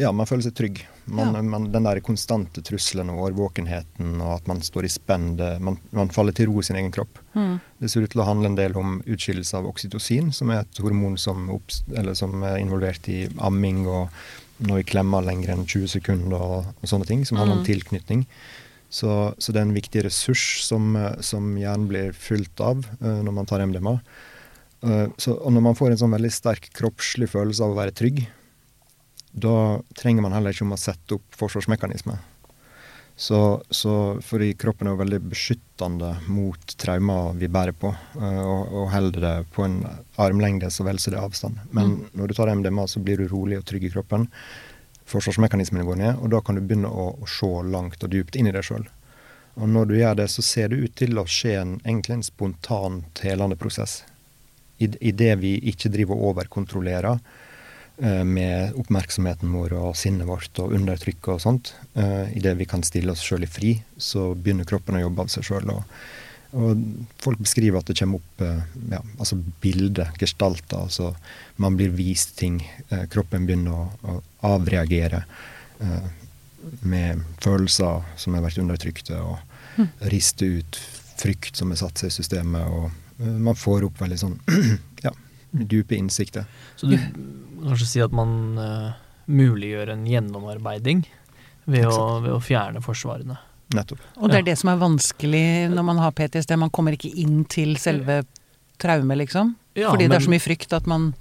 [0.00, 0.80] Ja, man føler seg trygg.
[1.06, 1.42] Man, Ja.
[1.42, 6.08] man, den der konstante trusselen og årvåkenheten, og at man står i spenn, man, man
[6.08, 7.20] faller til ro i sin egen kropp.
[7.36, 7.60] Mm.
[7.80, 10.80] Det ser ut til å handle en del om utskillelse av oksytocin, som er et
[10.82, 11.46] hormon som,
[12.14, 14.08] som er involvert i amming og
[14.64, 17.66] når vi klemmer lenger enn 20 sekunder og, og sånne ting, som handler om Mm.
[17.68, 18.26] tilknytning.
[18.94, 23.20] Så, så det er en viktig ressurs som, eh, som hjernen blir fylt av uh,
[23.26, 23.96] når man tar MDMA.
[24.84, 27.94] Uh, så, og når man får en sånn veldig sterk kroppslig følelse av å være
[27.98, 28.20] trygg,
[29.34, 32.20] da trenger man heller ikke om å sette opp forsvarsmekanismer.
[33.18, 33.94] Så, så
[34.26, 39.26] fordi kroppen er jo veldig beskyttende mot traumer vi bærer på, uh, og, og holder
[39.26, 39.80] det på en
[40.22, 41.58] armlengde så vel som det er avstand.
[41.74, 42.06] Men Mm.
[42.20, 44.28] når du tar MDMA, så blir du rolig og trygg i kroppen.
[45.10, 48.48] Forsvarsmekanismene går ned, og da kan du begynne å, å se langt og dypt inn
[48.48, 48.86] i deg sjøl.
[49.54, 52.26] Og når du gjør det, så ser det ut til å skje en, egentlig en
[52.26, 54.02] spontant telende prosess.
[54.82, 57.20] I, I det vi ikke driver og overkontrollerer
[58.02, 62.66] eh, med oppmerksomheten vår og sinnet vårt og undertrykket og sånt, eh, i det vi
[62.66, 65.70] kan stille oss sjøl i fri, så begynner kroppen å jobbe av seg sjøl.
[65.76, 65.84] Og
[66.54, 66.82] Og
[67.22, 68.60] folk beskriver at det kommer opp eh,
[68.92, 70.84] ja, altså bilder, gestalter.
[70.86, 71.14] Altså
[71.62, 72.60] man blir vist ting.
[72.88, 74.18] Eh, kroppen begynner å, å
[74.54, 75.24] avreagere
[75.80, 76.10] eh,
[76.86, 79.88] med følelser som har vært undertrykte, og mm.
[80.12, 80.78] riste ut
[81.18, 82.68] frykt som har satt seg i systemet.
[82.70, 84.38] Og eh, man får opp veldig sånn
[85.06, 85.14] ja,
[85.50, 86.46] dype innsikter.
[86.76, 87.18] Så du kan
[87.70, 88.94] kanskje si at man uh,
[89.30, 91.04] muliggjør en gjennomarbeiding
[91.64, 93.38] ved å, ved å fjerne forsvarene?
[93.74, 94.00] Nettopp.
[94.20, 96.56] Og det er det som er vanskelig når man har PTSD.
[96.60, 98.22] Man kommer ikke inn til selve
[98.82, 99.54] traumet, liksom.
[99.74, 101.12] Ja, Fordi men, det er så mye frykt at man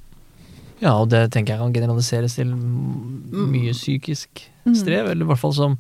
[0.84, 4.74] Ja, og det tenker jeg kan generaliseres til mye psykisk mm.
[4.78, 5.12] strev.
[5.12, 5.78] Eller i hvert fall som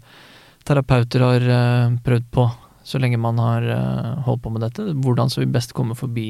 [0.67, 2.47] terapeuter har uh, prøvd på
[2.83, 4.85] så lenge man har uh, holdt på med dette.
[5.03, 6.27] Hvordan skal vi best komme forbi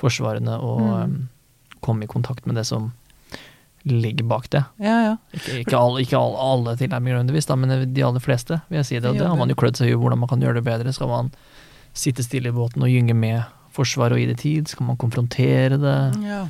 [0.00, 1.04] forsvarene og mm.
[1.04, 2.90] um, komme i kontakt med det som
[3.82, 4.62] ligger bak det.
[4.82, 5.14] Ja, ja.
[5.32, 8.98] Ikke, ikke, alle, ikke alle, alle tilnærminger nødvendigvis, men de aller fleste, vil jeg si
[8.98, 9.08] det.
[9.08, 10.92] Og det har man jo klødd seg i hvordan man kan gjøre det bedre.
[10.92, 11.32] Skal man
[11.96, 13.40] sitte stille i båten og gynge med
[13.70, 14.68] Forsvaret og gi det tid?
[14.68, 15.98] Skal man konfrontere det?
[16.26, 16.44] Ja.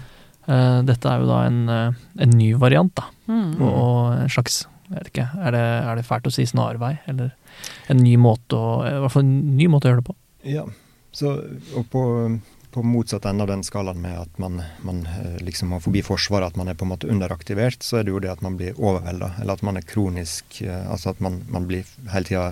[0.51, 3.07] Uh, dette er jo da en, uh, en ny variant, da.
[3.31, 3.61] Mm.
[3.63, 6.97] Og en slags jeg vet ikke, er det, er det, fælt å si snarvei?
[7.11, 7.29] Eller
[7.93, 10.17] en ny måte å I hvert fall en ny måte å gjøre det på.
[10.51, 10.65] Ja,
[11.15, 11.37] så,
[11.79, 12.03] og på
[12.71, 16.53] på motsatt ende av den skalaen med at man, man eh, liksom har forbi Forsvaret,
[16.53, 18.79] at man er på en måte underaktivert, så er det jo det at man blir
[18.79, 19.33] overvelda.
[19.43, 22.47] Eller at man er kronisk eh, Altså at man, man blir hele tida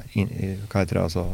[0.69, 1.27] Hva heter det, altså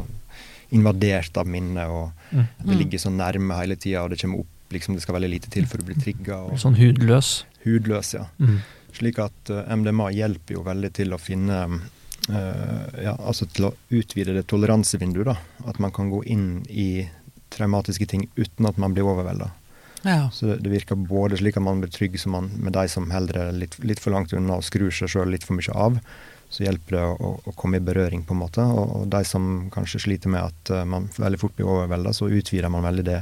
[0.75, 2.45] invadert av minnet, og mm.
[2.65, 5.51] det ligger så nærme hele tida, og det kommer opp liksom Det skal veldig lite
[5.53, 6.39] til for å bli trigga.
[6.59, 7.43] Sånn hudløs?
[7.63, 8.25] Hudløs, ja.
[8.41, 8.57] Mm.
[8.95, 13.73] Slik at eh, MDMA hjelper jo veldig til å finne uh, ja, altså til å
[13.93, 15.29] utvide det toleransevinduet.
[15.29, 17.05] da, At man kan gå inn i
[17.55, 19.51] traumatiske ting uten at man blir overvelda.
[20.05, 20.29] Ja.
[20.31, 23.09] Så det, det, virker både slik at man blir trygg som man, med de som
[23.11, 25.97] holder litt, litt, for langt unna og skrur seg sjøl litt for mye av.
[26.53, 28.61] Så hjelper det å, å, komme i berøring, på en måte.
[28.61, 32.29] Og, og de som kanskje sliter med at uh, man veldig fort blir overvelda, så
[32.29, 33.17] utvider man veldig det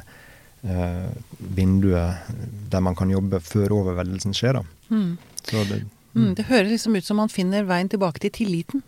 [0.67, 1.07] uh,
[1.55, 2.35] vinduet
[2.71, 4.59] der man kan jobbe før overveldelsen skjer.
[4.59, 4.91] Da.
[4.91, 5.15] Mm.
[5.47, 5.81] Det,
[6.19, 6.33] mm.
[6.35, 8.83] det, høres liksom ut som man finner veien tilbake til tilliten.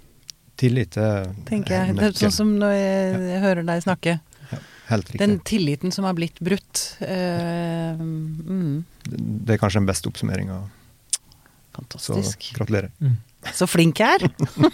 [0.59, 1.95] Tillit er Tenker jeg.
[1.95, 4.19] Det er sånn som når jeg, jeg hører deg snakke.
[4.89, 5.21] Helt riktig.
[5.21, 6.81] Den tilliten som har blitt brutt.
[7.01, 8.83] Uh, mm.
[9.05, 10.59] Det er kanskje den beste oppsummeringa.
[11.75, 12.51] Fantastisk.
[12.51, 12.91] Så gratulerer.
[13.01, 13.17] Mm.
[13.53, 14.23] Så flink jeg er!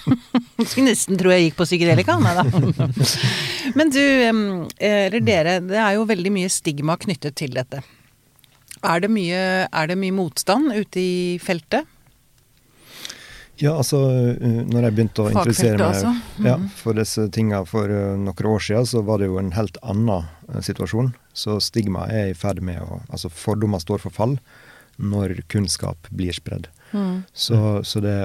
[0.70, 2.16] Skulle nesten tro jeg gikk på psykedelika.
[2.22, 2.46] Nei da.
[3.78, 4.04] Men du,
[4.80, 7.82] eller dere, det er jo veldig mye stigma knyttet til dette.
[8.82, 11.90] Er det mye, er det mye motstand ute i feltet?
[13.62, 16.12] Ja, altså eh, når jeg begynte å interessere meg altså.
[16.42, 16.48] mm.
[16.50, 19.78] ja, for disse tinga for uh, noen år siden, så var det jo en helt
[19.86, 21.12] annen uh, situasjon.
[21.38, 24.38] Så stigma er i ferd med å Altså fordommer står for fall
[25.02, 26.68] når kunnskap blir spredd.
[26.92, 27.22] Mm.
[27.34, 28.18] Så, så, det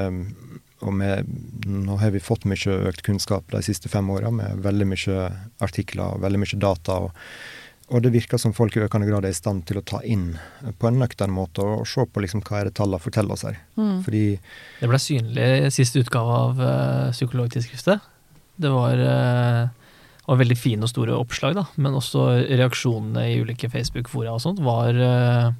[0.82, 1.28] Og med,
[1.64, 5.28] nå har vi fått mye økt kunnskap de siste fem åra, med veldig mye
[5.64, 6.98] artikler og veldig mye data.
[7.06, 7.14] og
[7.86, 10.32] og det virker som folk i økende grad er i stand til å ta inn
[10.80, 13.60] på en nøktern måte og se på liksom hva er det tallene forteller oss her.
[13.78, 14.00] Mm.
[14.02, 14.22] Fordi
[14.80, 18.08] Det ble synlig i siste utgave av uh, Psykologtidsskriftet.
[18.58, 19.94] Det var, uh,
[20.26, 24.64] var, veldig fine og store oppslag, da, men også reaksjonene i ulike Facebook-fora og sånt
[24.66, 25.54] var uh,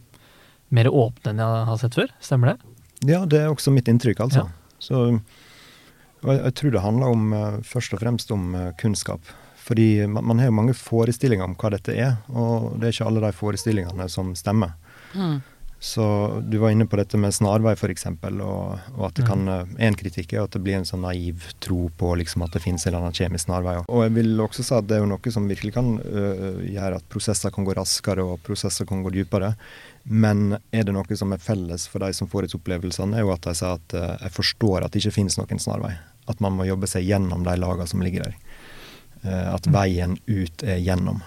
[0.74, 2.10] mer åpne enn jeg har sett før.
[2.18, 2.58] Stemmer det?
[3.06, 4.48] Ja, det er også mitt inntrykk, altså.
[4.48, 4.76] Ja.
[4.82, 8.50] Så jeg, jeg, tror det handler om, først og fremst om
[8.82, 9.22] kunnskap.
[9.66, 13.10] Fordi man, man, har jo mange forestillinger om hva dette er, og det er ikke
[13.10, 14.76] alle de forestillingene som stemmer.
[15.16, 15.40] Mm.
[15.78, 16.04] Så
[16.48, 19.74] du var inne på dette med snarvei, f.eks., og, og at det kan mm.
[19.86, 22.86] En kritikk er at det blir en sånn naiv tro på liksom at det finnes
[22.86, 23.76] en eller annen kjemisk snarvei.
[23.84, 27.02] Og jeg vil også si at det er jo noe som virkelig kan øh, gjøre
[27.02, 29.52] at prosesser kan gå raskere, og prosesser kan gå dypere.
[30.08, 33.34] Men er det noe som er felles for de som får ut opplevelsene, er jo
[33.34, 35.92] at de sier at øh, jeg forstår at det ikke finnes noen snarvei.
[36.26, 38.40] At man må jobbe seg gjennom de lagene som ligger der.
[39.26, 41.22] Eh, at veien ut er gjennom.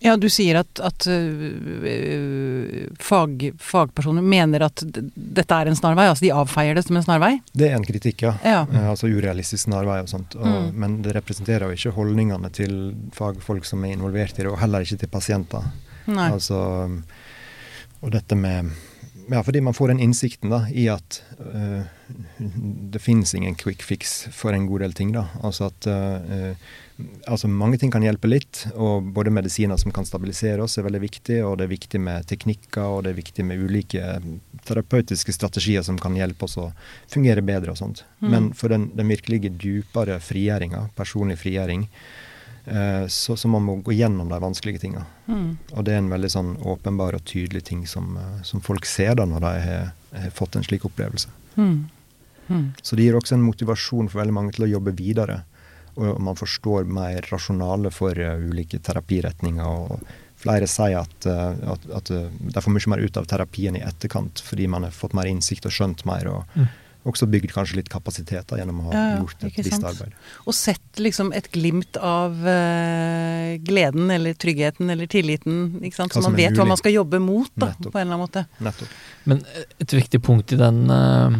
[0.00, 6.26] Ja, du sier at, at uh, fag, fagpersoner mener at dette er en snarvei, altså
[6.26, 7.30] de avfeier det som en snarvei?
[7.56, 8.34] Det er en kritikk, ja.
[8.44, 8.58] ja.
[8.68, 10.36] Uh, altså urealistisk snarvei og sånt.
[10.36, 10.68] Og, mm.
[10.76, 12.76] Men det representerer jo ikke holdningene til
[13.16, 15.64] fagfolk som er involvert i det, og heller ikke til pasienter.
[16.12, 16.28] Nei.
[16.28, 16.60] Altså,
[18.04, 18.68] og dette med
[19.28, 21.82] ja, fordi man får den innsikten da, i at uh,
[22.92, 25.12] det finnes ingen quick fix for en god del ting.
[25.16, 25.26] da.
[25.42, 26.52] Altså at uh,
[27.26, 31.02] altså Mange ting kan hjelpe litt, og både medisiner som kan stabilisere oss, er veldig
[31.02, 31.40] viktig.
[31.44, 34.20] Og det er viktig med teknikker, og det er viktig med ulike
[34.66, 36.70] terapeutiske strategier som kan hjelpe oss å
[37.12, 38.04] fungere bedre og sånt.
[38.20, 38.30] Mm.
[38.30, 41.86] Men for den, den virkelige dypere frigjøringa, personlig frigjøring,
[42.66, 45.04] Eh, så, så, man må gå gjennom de vanskelige tinga.
[45.26, 45.50] Mm.
[45.70, 49.14] Og det er en veldig sånn åpenbar og tydelig ting som, eh, som folk ser
[49.20, 51.30] da når de har, har fått en slik opplevelse.
[51.54, 51.76] Mm.
[52.48, 52.64] Mm.
[52.82, 55.44] Så det gir også en motivasjon for veldig mange til å jobbe videre.
[55.96, 59.66] Og man forstår mer rasjonale for uh, ulike terapiretninger.
[59.66, 60.00] og
[60.40, 64.42] Flere sier at, uh, at, at de får mye mer ut av terapien i etterkant,
[64.44, 66.28] fordi man har fått mer innsikt og skjønt mer.
[66.32, 66.74] og mm
[67.06, 70.14] også bygd kanskje litt kapasitet da, gjennom å ha ja, gjort et visst arbeid.
[70.46, 76.16] Og sett liksom et glimt av uh, gleden eller tryggheten eller tilliten, ikke sant?
[76.16, 76.60] så man vet mulig.
[76.60, 78.46] hva man skal jobbe mot da, på en eller annen måte.
[78.58, 78.96] Nettopp.
[79.30, 79.44] Men
[79.82, 81.38] et viktig punkt i den, uh,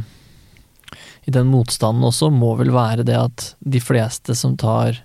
[1.27, 5.03] i den motstanden også må vel være det at de fleste som tar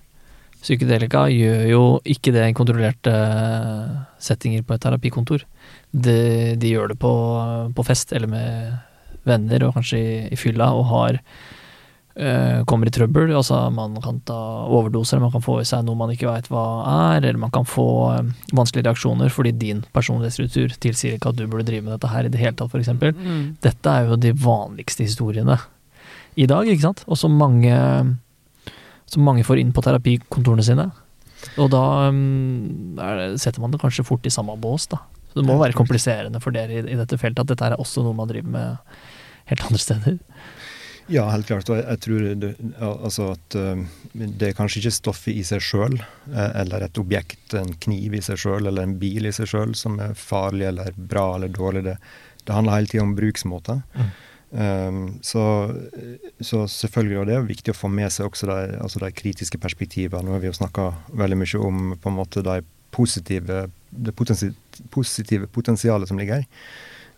[0.61, 5.45] psykedelika, gjør jo ikke det i kontrollerte eh, settinger på et terapikontor.
[5.91, 6.19] De,
[6.61, 7.13] de gjør det på,
[7.73, 8.77] på fest eller med
[9.25, 13.33] venner og kanskje i, i fylla og har øh, kommer i trøbbel.
[13.33, 14.37] Altså man kan ta
[14.69, 17.65] overdoser, man kan få i seg noe man ikke veit hva er, eller man kan
[17.65, 22.13] få øh, vanskelige reaksjoner fordi din personlighetsstruktur tilsier ikke at du burde drive med dette
[22.13, 22.93] her i det hele tatt, f.eks.
[23.17, 23.45] Mm.
[23.65, 25.57] Dette er jo de vanligste historiene
[26.39, 27.03] i dag, ikke sant?
[27.07, 27.75] Og som mange,
[29.11, 30.89] som mange får inn på terapikontorene sine.
[31.59, 35.01] Og da um, det, setter man det kanskje fort i samme bås, da.
[35.31, 38.03] Så det må være kompliserende for dere i, i dette feltet at dette er også
[38.03, 38.97] noe man driver med
[39.51, 40.17] helt andre steder?
[41.11, 41.69] Ja, helt klart.
[41.71, 45.97] Og jeg tror det, altså at uh, det er kanskje ikke stoffet i seg sjøl,
[46.31, 49.73] eh, eller et objekt, en kniv i seg sjøl, eller en bil i seg sjøl,
[49.75, 51.83] som er farlig eller bra eller dårlig.
[51.89, 51.97] Det,
[52.45, 53.81] det handler hele tida om bruksmåter.
[53.97, 54.11] Mm.
[54.51, 55.71] Um, så,
[56.43, 59.59] så, selvfølgelig, og det er viktig å få med seg også de, altså de kritiske
[59.63, 60.25] perspektivene.
[60.27, 60.89] Nå har vi jo snakka
[61.21, 62.59] veldig mye om på en måte de
[62.91, 63.61] positive,
[63.91, 64.13] det
[64.91, 66.49] positive potensialet som ligger her.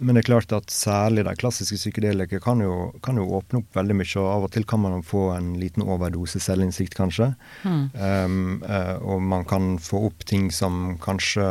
[0.04, 2.62] Men det er klart at særlig de klassiske psykedelika kan,
[3.04, 4.10] kan, jo åpne opp veldig mye.
[4.20, 7.32] og Av og til kan man få en liten overdose selvinnsikt, kanskje.
[7.64, 7.84] Mm.
[7.96, 11.46] Um, uh, og man kan få opp ting som kanskje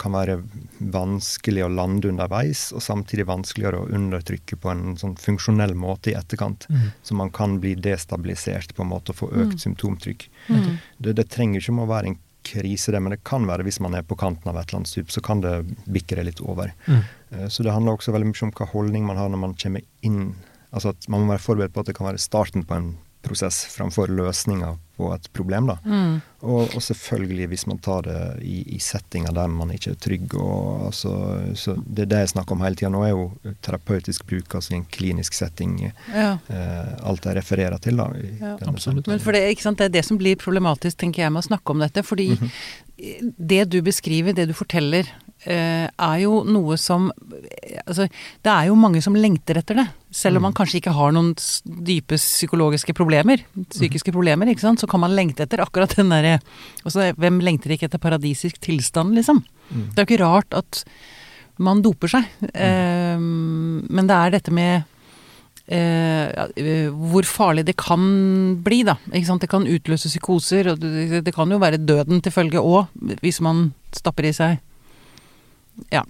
[0.00, 0.38] kan være
[0.78, 6.16] vanskelig å lande underveis, og samtidig vanskeligere å undertrykke på en sånn funksjonell måte i
[6.18, 6.68] etterkant.
[6.72, 6.88] Mm.
[7.02, 9.62] Så man kan bli destabilisert på en måte og få økt mm.
[9.66, 10.28] symptomtrykk.
[10.48, 10.72] Mm.
[10.98, 13.96] Det, det, trenger ikke å være en krise, det, men det kan være hvis man
[13.98, 15.54] er på kanten av et eller annet stup, så kan det
[15.86, 16.72] bikke det litt over.
[16.88, 17.02] Mm.
[17.30, 19.84] Eh, så det handler også veldig mye om hva holdning man har når man kommer
[20.06, 20.32] inn.
[20.68, 22.90] Altså at Man må være forberedt på at det kan være starten på en
[23.24, 25.68] prosess framfor løsninga på et problem.
[25.70, 25.76] da.
[25.84, 26.18] Mm.
[26.40, 30.34] Og, og, selvfølgelig hvis man tar det i, i settinger der man ikke er trygg.
[30.38, 31.12] Og, altså,
[31.58, 32.90] så Det er det jeg snakker om hele tida.
[32.94, 36.32] Nå er jo terapeutisk bruk altså i en klinisk setting ja.
[36.48, 38.02] eh, alt jeg refererer til.
[38.02, 38.10] da.
[38.42, 38.56] Ja.
[38.70, 39.06] Absolutt.
[39.10, 41.86] Men for det, det, er det som blir problematisk tenker jeg med å snakke om
[41.86, 42.02] dette.
[42.02, 43.32] fordi mm -hmm.
[43.38, 45.06] det du beskriver, det du forteller,
[45.46, 47.12] Eh, er jo noe som
[47.86, 48.08] Altså,
[48.42, 49.84] det er jo mange som lengter etter det.
[50.10, 50.56] Selv om man mm.
[50.58, 51.30] kanskje ikke har noen
[51.86, 56.38] dype psykologiske problemer, psykiske problemer, ikke sant, så kan man lengte etter akkurat den derre
[57.18, 59.42] Hvem lengter ikke etter paradisisk tilstand, liksom?
[59.70, 59.88] Mm.
[59.92, 60.84] Det er jo ikke rart at
[61.58, 62.28] man doper seg.
[62.54, 64.86] Eh, men det er dette med
[65.68, 68.00] Eh, hvor farlig det kan
[68.64, 68.94] bli, da.
[69.04, 72.88] Det kan utløse psykoser, og det, det kan jo være døden til følge òg,
[73.20, 74.56] hvis man stapper i seg
[75.92, 76.02] ja.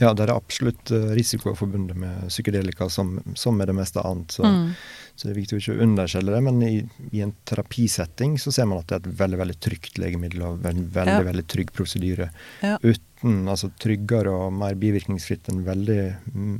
[0.00, 4.34] Ja, det er absolutt risiko risikoer forbundet med psykedelika, som, som med det meste annet.
[4.34, 4.74] Så, mm.
[5.16, 6.42] Så, det er viktig å ikke underskjelle det.
[6.42, 6.74] Men i,
[7.12, 10.64] i, en terapisetting så ser man at det er et veldig veldig trygt legemiddel og
[10.66, 11.26] en veldig, ja.
[11.28, 12.26] veldig trygg prosedyre.
[12.66, 12.80] Ja.
[12.82, 16.00] Uten, altså tryggere og mer bivirkningsfritt enn veldig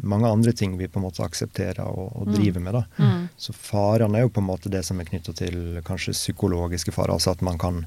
[0.07, 2.35] mange andre ting vi på en måte aksepterer og, og mm.
[2.37, 2.79] driver med.
[2.79, 2.85] da.
[3.03, 3.25] Mm.
[3.43, 7.17] Så farene er jo på en måte det som er knytta til kanskje psykologiske farer.
[7.17, 7.83] altså at man kan,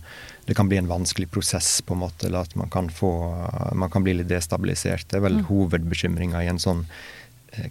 [0.46, 3.14] Det kan bli en vanskelig prosess, på en måte, eller at man kan, få,
[3.74, 5.08] man kan bli litt destabilisert.
[5.08, 5.48] Det er vel mm.
[5.48, 6.84] hovedbekymringa i en sånn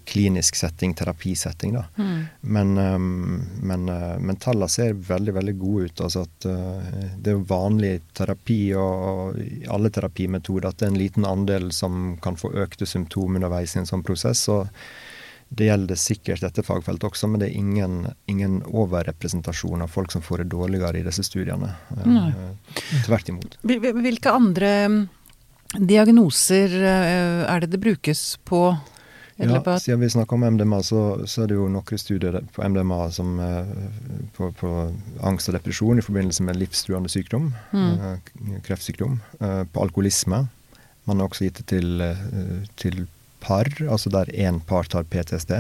[0.05, 1.73] klinisk setting, terapisetting.
[1.73, 1.85] Da.
[1.97, 2.25] Mm.
[2.41, 6.01] Men, um, men, uh, men tallene ser veldig veldig gode ut.
[6.01, 10.95] altså at uh, Det er jo vanlig terapi og, og alle terapimetoder at det er
[10.95, 14.49] en liten andel som kan få økte symptomer underveis i en sånn prosess.
[14.49, 14.69] og
[15.49, 20.25] det gjelder sikkert dette fagfeltet også, men det er ingen, ingen overrepresentasjon av folk som
[20.25, 21.69] får det dårligere i disse studiene.
[22.03, 22.57] Mm.
[23.07, 23.55] Tvert imot.
[23.62, 24.73] Hvilke andre
[25.79, 28.73] diagnoser er det det brukes på
[29.37, 33.01] ja, siden vi snakker om MDMA, så, så, er det jo noen studier på MDMA
[33.12, 33.68] som, eh,
[34.37, 34.70] på, på,
[35.29, 37.90] angst og depresjon i forbindelse med livstruende sykdom, mm.
[37.92, 40.46] Eh, kreftsykdom, eh, på alkoholisme.
[41.07, 42.03] Man har også gitt det til,
[42.81, 43.05] til
[43.44, 45.53] par, altså der én part har PTSD,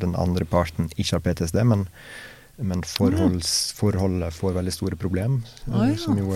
[0.00, 1.84] den andre parten ikke har PTSD, men
[2.58, 5.40] men forholds, forholdet får veldig store problemer.
[5.66, 5.86] Ja.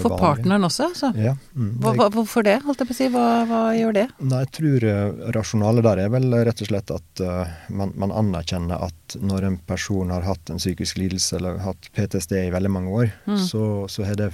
[0.03, 1.11] for partneren også, altså?
[1.19, 1.35] Ja.
[1.57, 3.09] Mm, hva, hvorfor det, holdt jeg på å si?
[3.11, 4.07] Hva, hva gjør det?
[4.23, 8.15] Nei, jeg tror uh, rasjonalet der er vel rett og slett at uh, man, man,
[8.23, 12.73] anerkjenner at når en person har hatt en psykisk lidelse eller hatt PTSD i veldig
[12.73, 13.39] mange år, mm.
[13.43, 14.31] så, så har det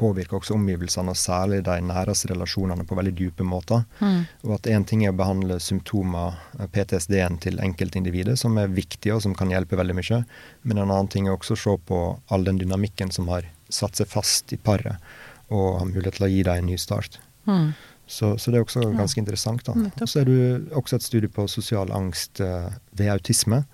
[0.00, 3.84] påvirker også omgivelsene, og særlig de næreste relasjonene, på veldig dype måter.
[4.00, 4.20] Mm.
[4.46, 9.14] Og at én ting er å behandle symptomer, eh, PTSD-en, til enkeltindividet, som er viktig
[9.14, 10.24] og som kan hjelpe veldig mye,
[10.62, 13.96] men en annen ting er også å se på all den dynamikken som har satt
[13.96, 15.02] seg fast i paret,
[15.50, 17.20] og har mulighet til å gi dem en ny start.
[17.46, 17.74] Mm.
[18.06, 19.64] Så, så det er også ganske interessant.
[19.64, 19.72] da.
[19.72, 23.64] Og så er det også et studie på sosial angst eh, ved autisme,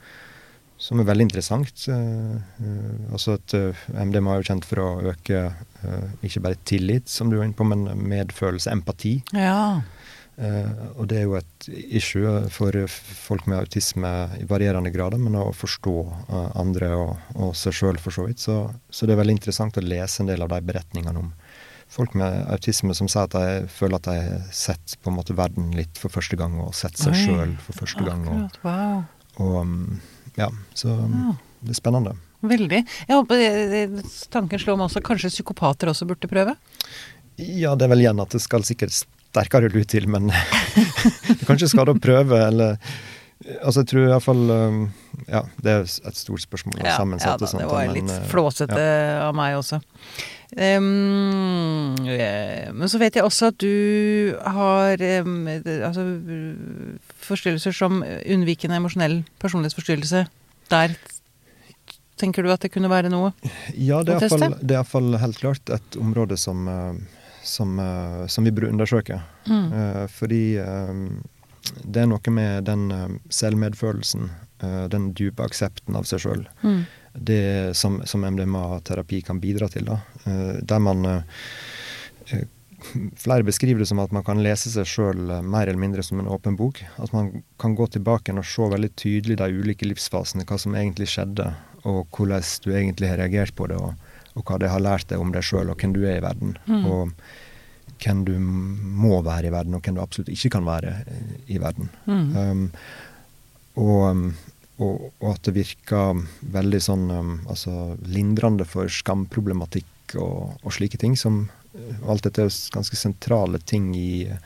[0.81, 1.85] som er veldig interessant.
[1.93, 5.49] Eh, eh, altså at eh, MDMA er jo kjent for å øke
[6.27, 9.15] ikke bare tillit, som du var inne på, men medfølelse, empati.
[9.33, 9.81] Ja.
[11.01, 15.47] Og det er jo et issue for folk med autisme i varierende grader, men å
[15.57, 15.95] forstå
[16.61, 18.45] andre og, og seg sjøl, for så vidt.
[18.45, 18.59] Så,
[18.93, 21.33] så det er veldig interessant å lese en del av de beretningene om
[21.91, 25.37] folk med autisme som sier at de føler at de har sett på en måte
[25.37, 28.29] verden litt for første gang, og sett seg sjøl for første gang.
[28.29, 28.65] Og, Akkurat.
[28.69, 29.47] Wow.
[29.49, 30.01] og um,
[30.39, 31.35] ja, så um, Ja.
[31.63, 32.17] det er spennende.
[32.41, 32.81] Veldig.
[33.09, 36.55] Jeg håper eh, eh, tanken slår meg også kanskje psykopater også burde prøve?
[37.37, 40.31] Ja, det er vel igjen at det skal sikkert sterkere lut til, men
[41.29, 42.79] det kan ikke skade å prøve, eller
[43.41, 44.81] Altså, jeg tror iallfall um,
[45.31, 46.81] Ja, det er et stort spørsmål.
[46.83, 48.87] Ja, sammensatt ja og sånt, det var litt eh, flåsete
[49.23, 49.79] av meg også.
[50.51, 51.95] Um,
[52.75, 56.03] men så vet jeg også at du har um, altså,
[57.23, 60.25] forstyrrelser som unnvikende emosjonell personlighetsforstyrrelse.
[60.75, 60.99] Der
[62.19, 63.31] tenker du at det kunne være noe?
[63.79, 64.51] Ja, det å er teste?
[64.51, 68.75] Ja, det er iallfall helt klart et område som, eh, som, eh, som vi burde
[68.75, 69.23] undersøke.
[69.47, 70.09] Mm.
[70.11, 70.45] Fordi
[71.87, 74.33] det er noe med den selvmedfølelsen,
[74.93, 76.83] den dype aksepten av seg sjøl, Mm.
[77.15, 79.87] det som, som MDMA-terapi kan bidra til.
[79.89, 80.01] Da.
[80.25, 81.23] Eh, der man eh,
[82.31, 82.49] eh,
[83.21, 86.31] Flere beskriver det som at man kan lese seg sjøl mer eller mindre som en
[86.33, 86.79] åpen bok.
[86.97, 91.11] At man kan gå tilbake og se veldig tydelig de ulike livsfasene, hva som egentlig
[91.13, 91.51] skjedde,
[91.85, 93.93] og hvordan du egentlig har reagert på det, og,
[94.33, 96.57] og hva det har lært deg om deg sjøl og hvem du er i verden.
[96.65, 96.87] Mm.
[96.89, 97.13] Og
[98.01, 101.61] hvem du må være i verden, og hvem du absolutt ikke kan være eh, i
[101.61, 101.91] verden.
[102.07, 102.31] Mm.
[102.37, 102.65] Um,
[103.77, 104.25] og, um,
[104.81, 106.25] og, og at det virker
[106.57, 111.17] veldig sånn um, altså lindrende for skamproblematikk og, og slike ting.
[111.21, 111.45] som
[111.77, 114.41] uh, Alt dette er ganske sentrale ting i uh,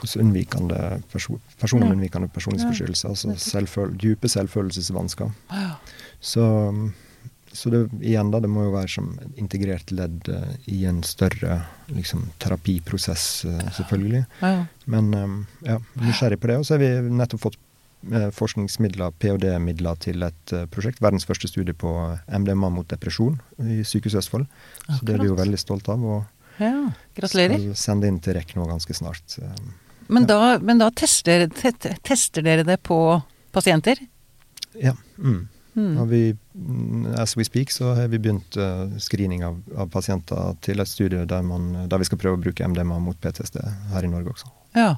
[0.00, 3.08] hos unnvikende perso personer med unnvikende personlighetsforstyrrelse.
[3.12, 5.30] Altså selvføl dype selvfølelsesvansker.
[6.18, 6.88] Så, um,
[7.52, 11.02] så det, igjen da, det må jo være som et integrert ledd uh, i en
[11.06, 11.60] større
[11.92, 14.24] liksom, terapiprosess, uh, selvfølgelig.
[14.40, 14.64] Ja.
[14.90, 16.58] Men um, ja, nysgjerrig på det.
[16.58, 17.60] Og så har vi nettopp fått
[18.34, 21.00] forskningsmidler, ph.d.-midler, til et eh, prosjekt.
[21.04, 24.46] Verdens første studie på eh, MDMA mot depresjon i Sykehuset Østfold.
[24.88, 26.02] Så det er vi jo veldig stolt av.
[26.04, 26.74] Og ja.
[27.16, 27.56] Gratulerer.
[27.58, 29.38] skal sende inn til REC nå ganske snart.
[29.40, 29.74] Men
[30.20, 33.00] Men da, men da tester, te- tester dere det på
[33.52, 33.98] pasienter?
[34.80, 34.94] ja.
[35.18, 35.48] Mm.
[35.74, 35.96] Mm.
[35.98, 36.18] Og vi,
[36.54, 40.86] mm, as we speak, så har vi begynt uh, screening av, av pasienter til et
[40.86, 43.58] studie der, man, der vi skal prøve å bruke MDMA mot PTSD
[43.90, 44.52] her i Norge også.
[44.78, 44.92] Ja.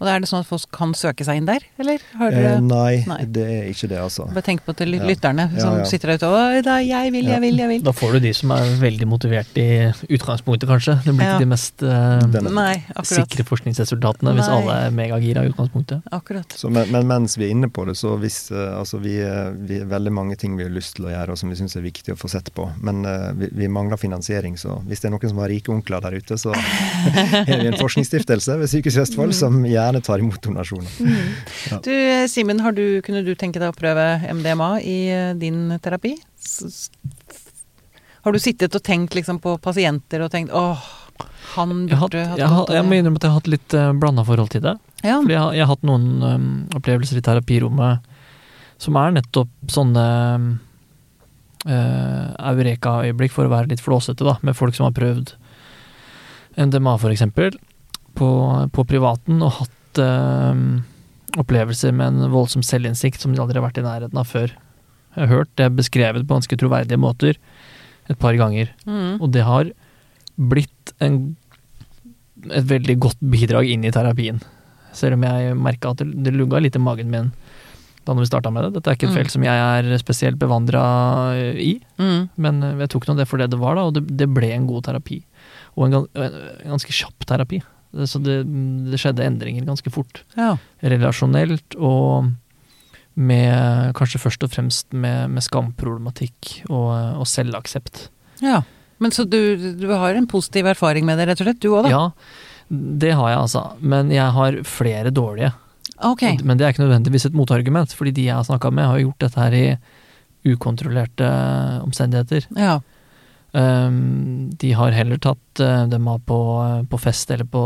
[0.00, 1.98] Og da er det sånn at folk kan søke seg inn der, eller?
[2.18, 3.24] Har Eh, nei, Nei.
[3.30, 4.26] det er ikke det, altså.
[4.34, 5.06] Bare tenk på til ly- Ja.
[5.06, 5.84] lytterne Ja, som ja.
[5.84, 7.82] sitter der ute og «Oi, da, jeg vil, jeg vil, jeg vil.
[7.82, 10.96] Da får du de som er veldig motivert i utgangspunktet, kanskje.
[11.04, 11.34] Det blir Ja.
[11.36, 16.02] ikke de mest eh, Nei, sikre forskningsresultatene hvis alle er megagira i utgangspunktet.
[16.12, 16.48] akkurat.
[16.56, 19.14] Så, men, men mens vi er inne på det, så hvis, eh, altså vi,
[19.66, 21.76] vi er veldig mange ting vi har lyst til å gjøre og som vi syns
[21.76, 22.66] er viktig å få sett på.
[22.82, 26.00] Men uh, vi, vi mangler finansiering, så hvis det er noen som har rike onkler
[26.04, 30.90] der ute, så har vi en forskningsstiftelse ved Sykehuset Østfold som gjerne tar imot donasjoner.
[31.70, 31.78] Ja.
[31.84, 35.76] Du, eh, Simen, har du, kunne du tenke deg å prøve MDMA i eh, din
[35.84, 36.16] terapi?
[38.24, 40.80] Har du sittet og tenkt liksom på pasienter og tenkt åh,
[41.54, 43.90] han burde hatt, hatt jeg, av jeg må innrømme at jeg har hatt litt uh,
[44.00, 44.72] blanda forhold til det.
[45.04, 45.18] Ja.
[45.20, 46.46] Fordi jeg, har- jeg har hatt noen um,
[46.80, 48.08] opplevelser i terapirommet
[48.82, 50.04] som er nettopp sånne
[51.68, 55.34] uh, eureka-øyeblikk, for å være litt flåsete, da, med folk som har prøvd
[56.64, 57.54] MDMA, for eksempel,
[58.18, 58.28] på,
[58.74, 60.82] på privaten, og hatt um,
[61.40, 64.52] opplevelser med en voldsom selvinnsikt som de aldri har vært i nærheten av før.
[65.14, 67.38] Jeg har hørt det beskrevet på ganske troverdige måter
[68.10, 68.70] et par ganger.
[68.86, 69.20] Mm.
[69.22, 69.70] Og det har
[70.36, 71.36] blitt en,
[72.50, 74.40] et veldig godt bidrag inn i terapien.
[74.94, 77.32] Selv om jeg merka at det, det lugga litt i magen min
[78.04, 78.74] da vi starta med det.
[78.76, 79.16] Dette er ikke et Mm.
[79.16, 80.80] felt som jeg er spesielt bevandra
[81.56, 82.28] i, Mm.
[82.36, 84.66] men jeg tok nå det for det det var, da, og det, det ble en
[84.68, 85.22] god terapi.
[85.78, 87.62] Og en, en ganske kjapp terapi.
[88.10, 88.40] Så det,
[88.90, 90.22] det skjedde endringer ganske fort.
[90.38, 90.54] Ja.
[90.82, 92.32] Relasjonelt og
[93.14, 98.08] med kanskje først og fremst med, med skamproblematikk og, og selvaksept.
[98.42, 98.62] ja.
[99.02, 101.88] Men så du, du har en positiv erfaring med det, rett og slett, du òg,
[101.88, 101.90] da?
[101.90, 102.04] Ja,
[103.02, 103.62] det har jeg altså.
[103.82, 105.50] Men jeg har flere dårlige.
[105.98, 106.38] Okay.
[106.46, 109.26] Men det er ikke nødvendigvis et motargument, fordi de jeg har snakka med, har gjort
[109.26, 109.66] dette her i
[110.54, 111.28] ukontrollerte
[111.84, 112.46] omstendigheter.
[112.56, 112.78] Ja.
[113.54, 116.38] Um, de har heller tatt uh, dem av på,
[116.90, 117.60] på, fest eller på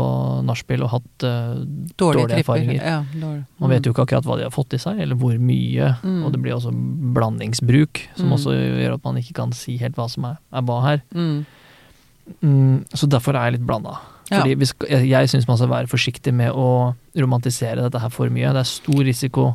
[0.45, 2.77] nachspiel og hatt uh, dårlige, dårlige erfaringer.
[2.77, 3.41] Ja, dårlig.
[3.41, 3.55] mm.
[3.63, 5.95] Man vet jo ikke akkurat hva de har fått i seg, eller hvor mye.
[6.03, 6.19] Mm.
[6.27, 6.75] Og det blir også
[7.17, 8.35] blandingsbruk, som mm.
[8.37, 11.03] også gjør at man ikke kan si helt hva som er, er hva her.
[11.17, 11.39] Mm.
[12.45, 13.97] Mm, så derfor er jeg litt blanda.
[14.29, 14.69] Fordi ja.
[14.69, 18.53] skal, jeg, jeg syns man skal være forsiktig med å romantisere dette her for mye.
[18.53, 19.53] Det er stor risiko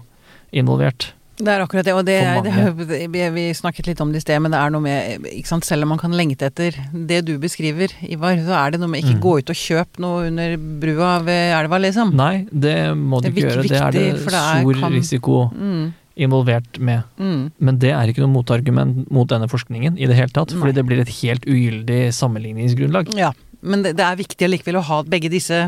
[0.51, 1.13] involvert.
[1.35, 2.19] Det er akkurat det, og det,
[3.15, 5.67] det, vi snakket litt om det i sted, men det er noe med ikke sant,
[5.67, 9.03] Selv om man kan lengte etter det du beskriver, Ivar, så er det noe med
[9.03, 9.23] ikke mm.
[9.25, 12.15] gå ut og kjøpe noe under brua ved elva, liksom.
[12.19, 13.67] Nei, det må du ikke gjøre.
[13.67, 14.95] Det er det, det er stor kan...
[14.95, 15.85] risiko mm.
[16.27, 17.09] involvert med.
[17.19, 17.43] Mm.
[17.59, 20.79] Men det er ikke noe motargument mot denne forskningen i det hele tatt, fordi Nei.
[20.79, 23.11] det blir et helt ugyldig sammenligningsgrunnlag.
[23.19, 25.67] Ja, men det, det er viktig allikevel å ha begge disse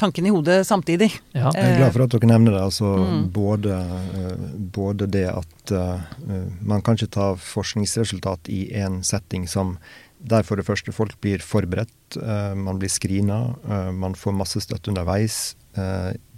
[0.00, 1.10] tankene i hodet samtidig.
[1.32, 1.50] Ja.
[1.54, 2.62] Jeg er glad for at dere nevner det.
[2.68, 3.26] Altså, mm.
[3.34, 4.46] både, uh,
[4.78, 6.00] både, det at uh,
[6.60, 9.76] man kan ikke ta forskningsresultat i én setting som
[10.24, 13.42] der for det første folk blir forberedt, uh, man blir screena,
[13.92, 15.56] man får masse støtte underveis.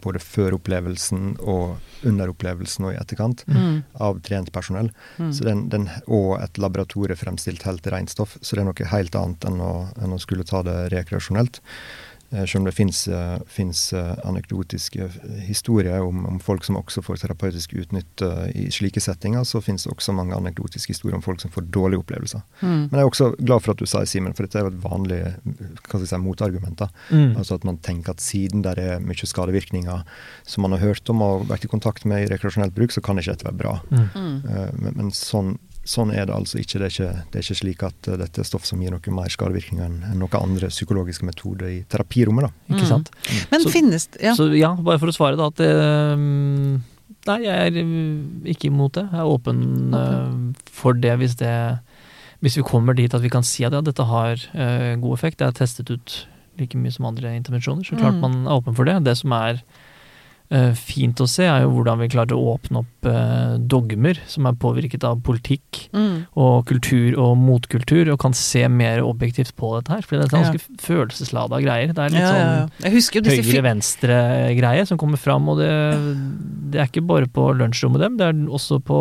[0.01, 3.83] både før opplevelsen og under opplevelsen og i etterkant mm.
[4.01, 4.89] av trent personell.
[5.19, 5.33] Mm.
[5.45, 8.39] Den, den, og et laboratorie fremstilt helt rent stoff.
[8.41, 11.61] Så det er noe helt annet enn å, enn å skulle ta det rekreasjonelt.
[12.31, 15.09] Eh, selv om det fins eh, eh, anekdotiske
[15.47, 19.93] historier om, om, folk som også får terapeutisk utnytte i slike settinger, så finnes det
[19.93, 22.43] også mange anekdotiske historier om folk som får dårlige opplevelser.
[22.61, 22.89] Mm.
[22.91, 24.73] Men jeg er også glad for at du sa det, Simen, for dette er jo
[24.75, 25.21] et vanlig
[25.87, 26.83] hva si, motargument.
[27.11, 27.37] Mm.
[27.37, 30.03] Altså at man tenker at siden det er mye skadevirkninger
[30.47, 33.21] som man har hørt om og vært i kontakt med i rekreasjonelt bruk, så kan
[33.21, 33.79] ikke dette være bra.
[33.95, 34.43] Mm.
[34.83, 35.57] Men, men sånn
[35.87, 36.81] Sånn er det altså ikke.
[36.81, 39.15] Det er ikke, det er ikke slik at uh, dette er stoff som gir noe
[39.15, 42.49] mer skadevirkninger enn noen andre psykologiske metoder i terapirommet.
[42.49, 42.75] da.
[42.75, 42.91] Ikke mm.
[42.91, 43.13] sant?
[43.29, 43.41] Mm.
[43.53, 44.35] Men så, finnes ja.
[44.39, 45.49] Så ja, bare for å svare, da.
[45.53, 45.73] At det,
[46.19, 46.83] um,
[47.27, 49.07] Nei, jeg er uh, ikke imot det.
[49.13, 49.65] Jeg er åpen
[49.95, 51.55] uh, for det hvis det
[52.45, 55.39] Hvis vi kommer dit at vi kan si at ja, dette har uh, god effekt.
[55.39, 56.23] Det er testet ut
[56.59, 57.87] like mye som andre intervensjoner.
[57.87, 58.23] Så klart mm.
[58.25, 58.99] man er åpen for det.
[59.07, 59.86] Det som er Eh,
[60.79, 64.59] fint å se, er jo hvordan vi klarer å åpne opp eh, dogmer som er
[64.63, 66.37] påvirket av politikk mm.
[66.39, 70.07] og kultur og motkultur, og kan se mer objektivt på dette her.
[70.07, 70.79] For det er ganske ja.
[70.85, 71.91] følelseslada greier.
[71.97, 75.73] Det er litt ja, ja, sånn høyre-venstre-greie som kommer fram, og det,
[76.71, 79.01] det, er ikke bare på lunsjrommet dem, det er også på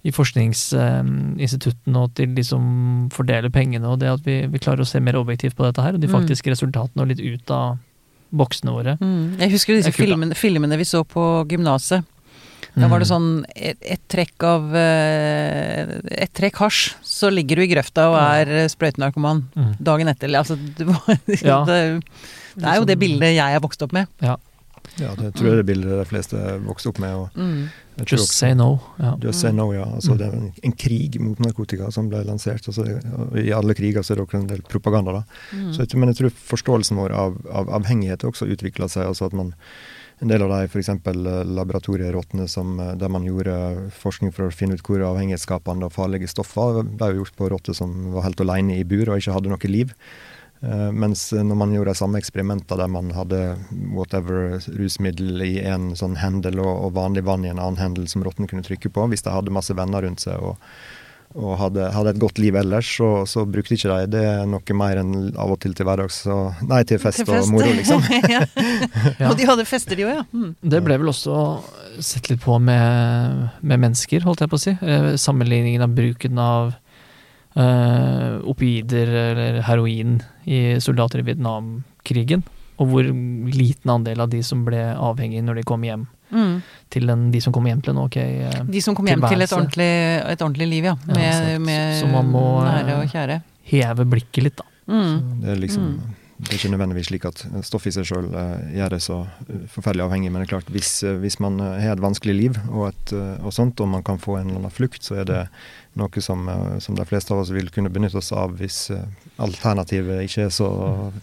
[0.00, 2.62] i forskningsinstituttene og til de som
[3.12, 5.98] fordeler pengene, og det at vi, vi klarer å se mer objektivt på dette her,
[5.98, 6.14] og de mm.
[6.16, 7.76] faktiske resultatene og litt ut av
[8.30, 8.96] boksene våre.
[9.00, 9.36] Mm.
[9.40, 12.06] Jeg husker disse filmene, filmene, vi så på gymnaset.
[12.70, 13.10] Da var det mm.
[13.10, 18.18] sånn et, et trekk av uh, Et trekk hasj, så ligger du i grøfta og
[18.20, 19.72] er sprøytenarkoman mm.
[19.82, 20.30] dagen etter.
[20.38, 20.86] Altså, det,
[21.40, 21.62] ja.
[21.66, 21.80] det,
[22.60, 24.10] det, er jo det bildet jeg er vokst opp med.
[24.22, 24.38] Ja.
[25.00, 27.16] Ja, det tror jeg det bildet de fleste vokste opp med.
[27.16, 27.62] Og mm.
[28.00, 28.70] Just også, say no.
[29.00, 29.14] Ja.
[29.22, 29.86] Just say no, ja.
[29.86, 30.18] Altså, mm.
[30.20, 32.68] Det er en, en, krig mot narkotika som ble lansert.
[32.70, 32.86] Altså,
[33.40, 35.20] I alle kriger så er det også en del propaganda.
[35.20, 35.24] da.
[35.52, 35.72] Mm.
[35.76, 39.08] Så, men jeg tror forståelsen vår av, av avhengighet også utvikla seg.
[39.10, 39.54] altså at man
[40.20, 40.90] en del av de f.eks.
[41.48, 42.44] laboratorierottene
[43.00, 43.54] der man gjorde
[44.02, 48.12] forskning for å finne ut hvor avhengighetsskapende og farlige stoffer ble gjort på rotter som
[48.12, 49.94] var helt alene i bur og ikke hadde noe liv.
[50.60, 53.38] Uh, mens når man gjorde de samme eksperimenter der man hadde
[53.96, 58.24] whatever rusmiddel i en sånn hendel og, og vanlig vann i en annen hendel som
[58.26, 60.60] rotten kunne trykke på, hvis de hadde masse venner rundt seg og,
[61.38, 65.00] og hadde, hadde, et godt liv ellers, så, så, brukte ikke de det noe mer
[65.00, 66.24] enn av og til til hverdags
[66.66, 67.46] Nei, til fest, til fest.
[67.46, 68.04] og moro, liksom.
[68.34, 68.44] ja.
[69.30, 70.26] Og de hadde fester, de òg, ja.
[70.34, 70.52] Mm.
[70.74, 71.38] Det ble vel også
[72.02, 74.76] sett litt på med, med mennesker, holdt jeg på å si.
[74.76, 76.74] Eh, sammenligningen av bruken av
[77.56, 82.44] uh, opioider eller heroin i soldater i Vietnamkrigen.
[82.80, 86.06] Og hvor liten andel av de som ble avhengige når de kom hjem.
[86.30, 86.54] Mm.
[86.94, 88.66] Til den, de som kom hjem til en ok tilværelse.
[88.70, 89.90] De som kom hjem til et ordentlig,
[90.30, 90.94] et ordentlig liv, ja.
[91.10, 93.40] Med, ja, med så, man må nære og kjære.
[93.70, 94.66] Heve blikket litt, da.
[94.90, 95.42] Mm.
[95.42, 96.16] Det er liksom mm.
[96.40, 99.18] Det er ikke nødvendigvis slik at stoffet i seg sjøl uh, gjør det så
[99.74, 102.88] forferdelig avhengig, men det er klart hvis, uh, hvis man har et vanskelig liv og,
[102.88, 103.12] et,
[103.42, 105.42] og, sånt, og man kan få en eller annen flukt, så er det
[105.98, 108.92] noe som, eh, som, de fleste av oss vil kunne benytte oss av hvis
[109.42, 110.68] alternativet ikke er så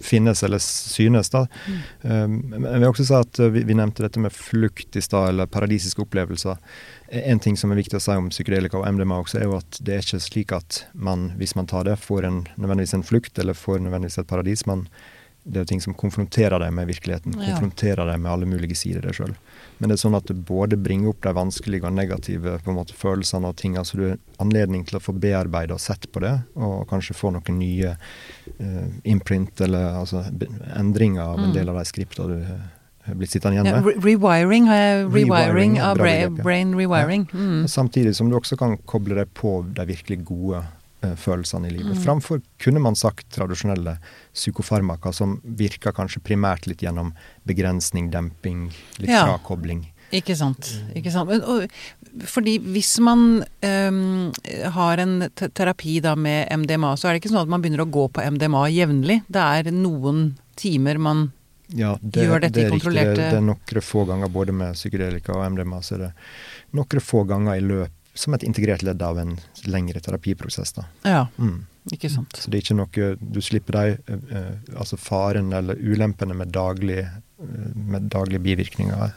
[0.04, 1.32] finnes eller synes.
[1.32, 1.46] da.
[2.04, 2.34] Mm.
[2.52, 5.48] Men jeg vil også si at vi, vi, nevnte dette med flukt i stad, eller
[5.48, 6.60] paradisiske opplevelser.
[7.08, 9.80] En ting som er viktig å si om psykedelika og MDMA også, er jo at
[9.80, 13.40] det er ikke slik at man, hvis man tar det, får en, nødvendigvis en flukt
[13.40, 14.66] eller får nødvendigvis et paradis.
[14.68, 14.84] Man,
[15.48, 17.38] det er jo ting som konfronterer deg med virkeligheten.
[17.40, 17.54] Ja.
[17.56, 19.36] Konfronterer deg med alle mulige sider deg sjøl.
[19.78, 23.54] Men det er sånn at det både bringer opp de vanskelige og negative måte, følelsene
[23.54, 23.78] og ting.
[23.80, 27.32] så du har anledning til å få bearbeida og sett på det, og kanskje få
[27.36, 30.26] noen nye uh, imprint eller altså,
[30.76, 31.56] endringer av en mm.
[31.56, 32.66] del av de skripta du har
[33.16, 33.86] blitt sittende igjen med.
[33.86, 34.68] Ja, rewiring,
[35.14, 37.28] rewiring, av brain, brain rewiring.
[37.34, 37.68] Mm.
[37.68, 40.64] Samtidig som du også kan koble deg på de virkelig gode
[41.02, 41.96] eh, følelsene i livet.
[41.96, 42.04] Mm.
[42.04, 43.98] Framfor kunne man sagt tradisjonelle
[44.34, 47.14] psykofarmaka, som virker kanskje primært litt gjennom
[47.48, 49.26] begrensning, demping, litt Ja.
[49.26, 49.88] frakobling.
[50.16, 50.70] Ikke sant.
[50.96, 51.28] Ikke sant.
[51.28, 51.68] Men, og,
[52.24, 54.32] fordi hvis man øhm,
[54.72, 57.92] har en terapi da med MDMA, så er det ikke sånn at man begynner å
[57.92, 59.18] gå på MDMA jevnlig.
[59.28, 61.28] Det er noen timer man
[61.76, 62.94] Ja, det, Gjør dette det i er riktig.
[62.96, 65.82] Det, det er noen få ganger både med psykedelika og MDMA.
[65.84, 66.12] Så er det
[66.78, 69.36] noen få ganger i løp som et integrert ledd av en
[69.70, 70.74] lengre terapiprosess.
[70.74, 70.86] da.
[71.04, 71.66] Ja, Mm.
[71.92, 72.34] ikke sant.
[72.36, 76.52] Så det er ikke noe Du slipper de eh, eh, altså faren eller ulempene med,
[76.52, 79.12] daglig, eh, med daglige bivirkninger av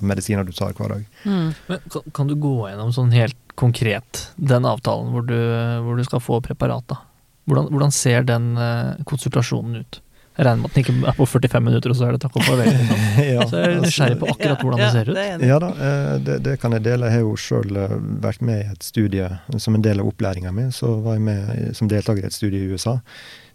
[0.00, 1.04] medisiner du tar hver dag.
[1.24, 1.54] Mm.
[1.68, 5.36] Men kan, kan du gå gjennom sånn helt konkret den avtalen hvor du,
[5.84, 6.86] hvor du skal få preparat?
[6.88, 6.96] da?
[7.46, 8.54] Hvordan, hvordan ser den
[9.04, 10.00] konsultasjonen ut?
[10.32, 12.38] Jeg regner med at den ikke er på 45 minutter, og så er det takk
[12.40, 12.70] og farvel.
[12.72, 13.02] Liksom.
[13.34, 15.20] ja, Så jeg er nysgjerrig på akkurat hvordan det ser ut.
[15.20, 15.50] Ja, det.
[15.50, 17.10] Ja da, eh, det, det kan jeg dele.
[17.10, 17.78] Jeg har jo sjøl
[18.24, 19.28] vært med i et studie
[19.60, 20.70] som en del av opplæringa mi.
[20.72, 22.98] Så var jeg med som deltaker i et studie i USA.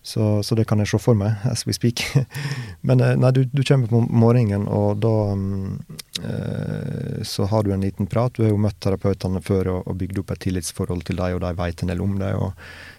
[0.08, 2.00] Så, så det kan jeg se for meg as we speak.
[2.88, 5.16] Men eh, nei, du, du kommer på morgenen, og da
[6.24, 8.32] eh, så har du en liten prat.
[8.38, 11.44] Du har jo møtt terapeutene før og, og bygd opp et tillitsforhold til dem, og
[11.44, 12.40] de vet en del om deg.
[12.40, 12.56] og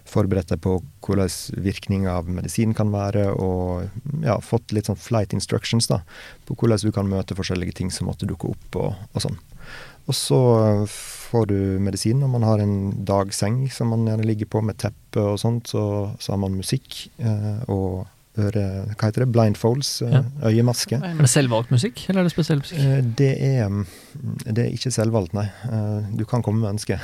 [0.09, 5.37] Forberedt deg på hvordan virkninga av medisin kan være, og ja, fått litt sånn flight
[5.37, 6.01] instructions da,
[6.49, 9.39] på hvordan du kan møte forskjellige ting som måtte dukke opp, og, og sånn.
[10.09, 10.41] Og så
[10.89, 12.77] får du medisin, og man har en
[13.09, 15.69] dagseng som man gjerne ligger på med teppe og sånt.
[15.69, 15.83] Så,
[16.17, 18.07] så har man musikk eh, og
[18.39, 18.63] øre...
[18.95, 19.29] Hva heter det?
[19.35, 19.91] Blindfolds?
[20.03, 20.23] Eh, Ja.
[20.51, 20.99] Øyemaske.
[21.03, 22.79] Er det selvvalgt musikk, eller er det spesiell musikk?
[22.79, 23.87] Eh, det, er, mm,
[24.47, 25.47] det er ikke selvvalgt, nei.
[25.69, 26.99] Eh, du kan komme med ønske.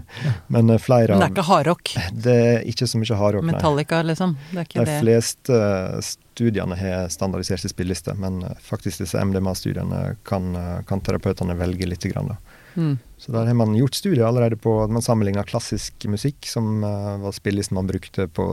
[0.52, 1.94] Men flere flere Men det er av ikke hardrock.
[2.26, 3.52] Det er ikke så mye hardrock, nei.
[3.56, 4.36] Metallica, liksom.
[4.52, 5.00] Det er ikke De det.
[5.02, 5.60] fleste
[6.02, 10.50] studiene har standardiserte spillelister, men faktisk disse MDMA-studiene kan,
[10.86, 12.28] kan terapeutene velge lite grann.
[12.34, 12.36] Da.
[12.76, 12.96] Mm.
[13.18, 17.16] Så der har man gjort studier allerede på at man sammenligna klassisk musikk, som uh,
[17.22, 18.50] var spillelisten man brukte på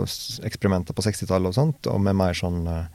[0.47, 2.85] eksperimenter på 60-tallet og sånt, og med mer sånn uh,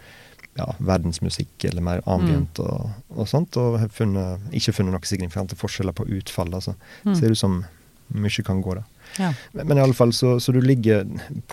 [0.58, 5.58] ja, verdensmusikk eller mer ambient og, og sånt, og har funnet, ikke funnet noen signifikante
[5.58, 6.54] forskjeller på utfall.
[6.56, 6.74] Altså.
[7.04, 7.18] Mm.
[7.20, 7.60] Ser ut som
[8.08, 8.86] mye kan gå, da.
[9.20, 9.32] Ja.
[9.52, 11.06] Men, men i alle fall, så, så du ligger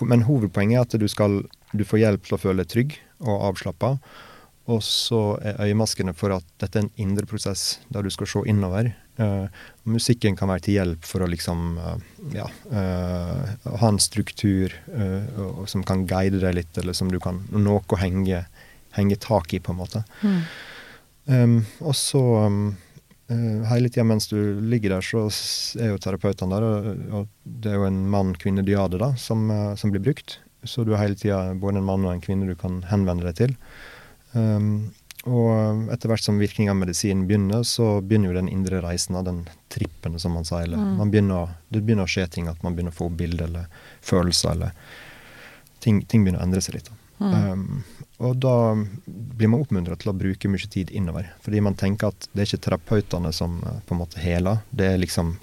[0.04, 1.38] Men hovedpoenget er at du skal
[1.76, 3.96] du får hjelp til å føle deg trygg og avslappa.
[4.72, 8.42] Og så er øyemaskene for at dette er en indre prosess der du skal se
[8.50, 8.90] innover.
[9.16, 9.44] Eh,
[9.88, 11.94] musikken kan være til hjelp for å liksom uh,
[12.34, 13.44] ja, uh,
[13.80, 14.74] ha en struktur
[15.70, 18.42] som kan guide deg litt, eller som du kan Noe å henge,
[18.96, 20.02] henge tak i, på en måte.
[20.20, 20.42] Mm.
[21.26, 22.60] Um, og så um,
[23.70, 24.36] hele tida mens du
[24.68, 25.24] ligger der, så
[25.80, 29.48] er jo terapeutene der, og, og det er jo en mann-kvinne-diade da, som,
[29.80, 30.38] som blir brukt.
[30.66, 33.40] Så du har hele tida både en mann og en kvinne du kan henvende deg
[33.40, 33.56] til.
[34.36, 34.92] Um,
[35.26, 39.24] og etter hvert som virkninga av medisinen begynner, så begynner jo den indre reisen av
[39.26, 39.40] den
[39.72, 40.62] trippen, som man sier.
[40.62, 40.96] Eller, Mm.
[40.96, 43.66] man begynner, det begynner å skje ting, at man begynner å få bilder eller
[44.02, 44.72] følelser, eller
[45.80, 46.90] ting, ting begynner å endre seg litt.
[47.18, 47.34] Mm.
[47.34, 47.84] Um,
[48.20, 48.74] og da
[49.06, 51.30] blir man oppmuntret til å bruke mye tid innover.
[51.44, 54.86] Fordi man tenker at det er ikke terapeutene som eh, på en måte heler, det
[54.92, 55.36] er liksom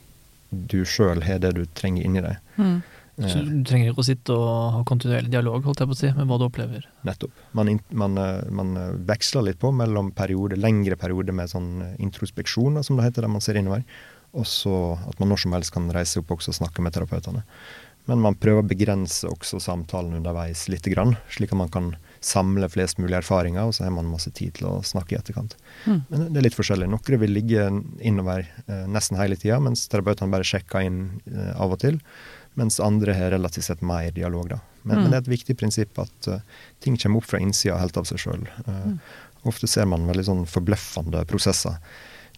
[0.54, 2.38] du sjøl har det du trenger inni deg.
[2.58, 2.84] Mm.
[3.14, 6.10] Så du trenger ikke å sitte og ha kontinuerlig dialog holdt jeg på å si,
[6.18, 6.88] med hva du opplever.
[7.06, 7.44] nettopp.
[7.54, 11.96] Man, man, eh, man eh, veksler litt på mellom periode, lengre perioder med sånn eh,
[12.02, 13.86] introspeksjon, som det heter, der man ser innover,
[14.34, 17.46] og så at man når som helst kan reise opp også og snakke med terapeutene.
[18.10, 21.94] Men man prøver å begrense også samtalen underveis litt, grann, slik at man kan
[22.24, 25.56] samle flest mulig erfaringer, og så har man masse tid til å snakke i etterkant.
[25.86, 26.02] Mm.
[26.10, 26.90] Men det er litt forskjellig.
[26.92, 27.70] Noen vil ligge
[28.04, 32.02] innover eh, nesten hele tida, mens terapeutene bare sjekker inn eh, av og til.
[32.56, 34.60] Mens andre har relativt sett mer dialog, da.
[34.84, 35.04] Men, Mm.
[35.04, 36.40] men det er et viktig prinsipp at uh,
[36.84, 38.48] ting kommer opp fra innsida helt av seg sjøl.
[38.68, 38.98] Mm.
[39.48, 41.78] Ofte ser man veldig sånn forbløffende prosesser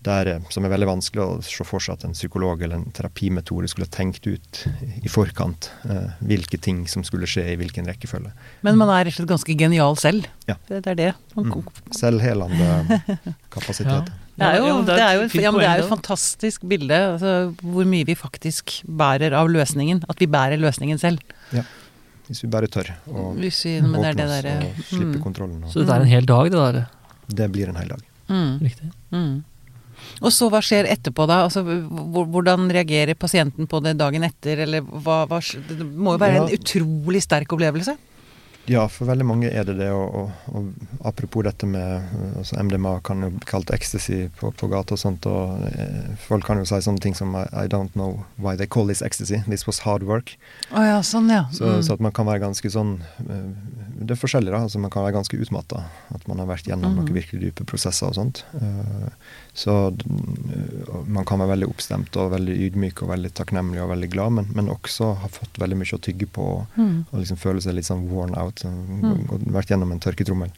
[0.05, 2.91] der, eh, som er veldig vanskelig å se for seg at en psykolog eller en
[2.93, 4.59] terapimetode skulle tenkt ut
[5.01, 8.29] i forkant eh, hvilke ting som skulle skje i hvilken rekkefølge.
[8.61, 10.27] Men man er rett og slett ganske genial selv.
[10.47, 10.55] Ja.
[10.69, 11.13] Det, er det.
[11.35, 11.65] Man, Mm.
[11.97, 13.01] Selvhelende
[13.49, 14.11] kapasitet.
[14.35, 16.97] Det er jo, det er jo, ja, men det er jo et fantastisk bilde.
[17.13, 17.31] Altså,
[17.63, 20.03] hvor mye vi faktisk bærer av løsningen.
[20.11, 21.23] At vi bærer løsningen selv.
[21.55, 21.63] Ja.
[22.27, 25.59] Hvis vi bare tør å er åpne oss og slippe mm, kontrollen.
[25.63, 26.87] Og Så det er en hel dag, det der.
[27.41, 28.07] det blir en hel dag.
[28.27, 28.89] mm, Riktig.
[29.13, 29.35] mm.
[30.25, 31.43] Og så hva skjer etterpå da?
[31.45, 36.41] Altså, hvordan reagerer pasienten på det dagen etter, eller hva, hva Det må jo være
[36.41, 37.95] en utrolig sterk opplevelse?
[38.65, 39.91] Ja, for veldig mange er det det.
[39.93, 44.69] Og, og, og apropos dette med altså MDMA kan jo bli kalt ecstasy på, på
[44.71, 45.27] gata og sånt.
[45.29, 48.89] Og eh, folk kan jo si sånne ting som I, don't know why they call
[48.89, 49.43] this ecstasy.
[49.45, 50.33] This was hard work.
[50.71, 51.45] Oh, ja, sånn, ja.
[51.53, 51.85] Så, mm.
[51.85, 52.97] så, at man kan være ganske sånn
[53.29, 53.49] eh,
[54.01, 54.63] Det er forskjellig, da.
[54.65, 55.85] Altså man kan være ganske utmatta.
[56.15, 57.01] At man har vært gjennom mm.
[57.03, 58.43] noen virkelig dype prosesser og sånt.
[58.57, 59.11] Uh,
[59.55, 64.09] så uh, man kan være veldig oppstemt og veldig ydmyk og veldig takknemlig og veldig
[64.11, 66.95] glad, men, men også ha fått veldig mye å tygge på mm.
[67.11, 69.51] og liksom føle seg litt sånn worn out og Mm.
[69.53, 70.51] Vært gjennom en tørketrommel.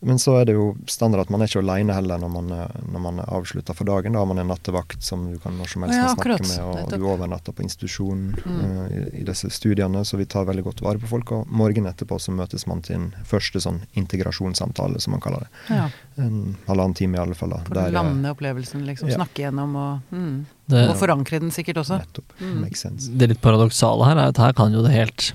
[0.00, 2.50] Men så er det jo standard at man er ikke alene heller når man,
[2.92, 4.12] når man er avslutta for dagen.
[4.12, 6.92] Da har man en nattevakt som du kan når som helst ja, snakke med, og
[6.92, 8.58] du overnatter på institusjon mm.
[8.60, 11.32] uh, i, i, disse studiene, så vi tar veldig godt vare på folk.
[11.32, 15.64] Og morgenen etterpå så møtes man til en første sånn integrasjonssamtale, som man kaller det.
[15.72, 15.88] Ja.
[16.26, 17.56] En halvannen time i alle fall.
[17.56, 17.62] Da.
[17.70, 19.10] For å lande opplevelsen, liksom.
[19.10, 19.22] Ja.
[19.22, 20.36] Snakke gjennom og mm.
[20.74, 22.02] det, Og forankre den sikkert også.
[22.04, 22.36] Nettopp.
[22.42, 22.60] Mm.
[22.66, 23.10] Makes sense.
[23.16, 25.32] Det litt paradoksale her er at her kan jo det helt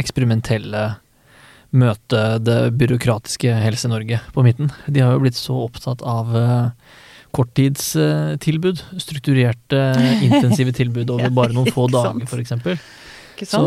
[0.00, 0.88] eksperimentelle
[1.70, 4.72] møte det byråkratiske Helse-Norge på midten.
[4.86, 6.96] De har jo blitt så opptatt av uh,
[7.36, 8.82] korttidstilbud.
[8.98, 9.84] Strukturerte,
[10.26, 12.58] intensive tilbud over bare noen få dager, f.eks.
[13.50, 13.62] Så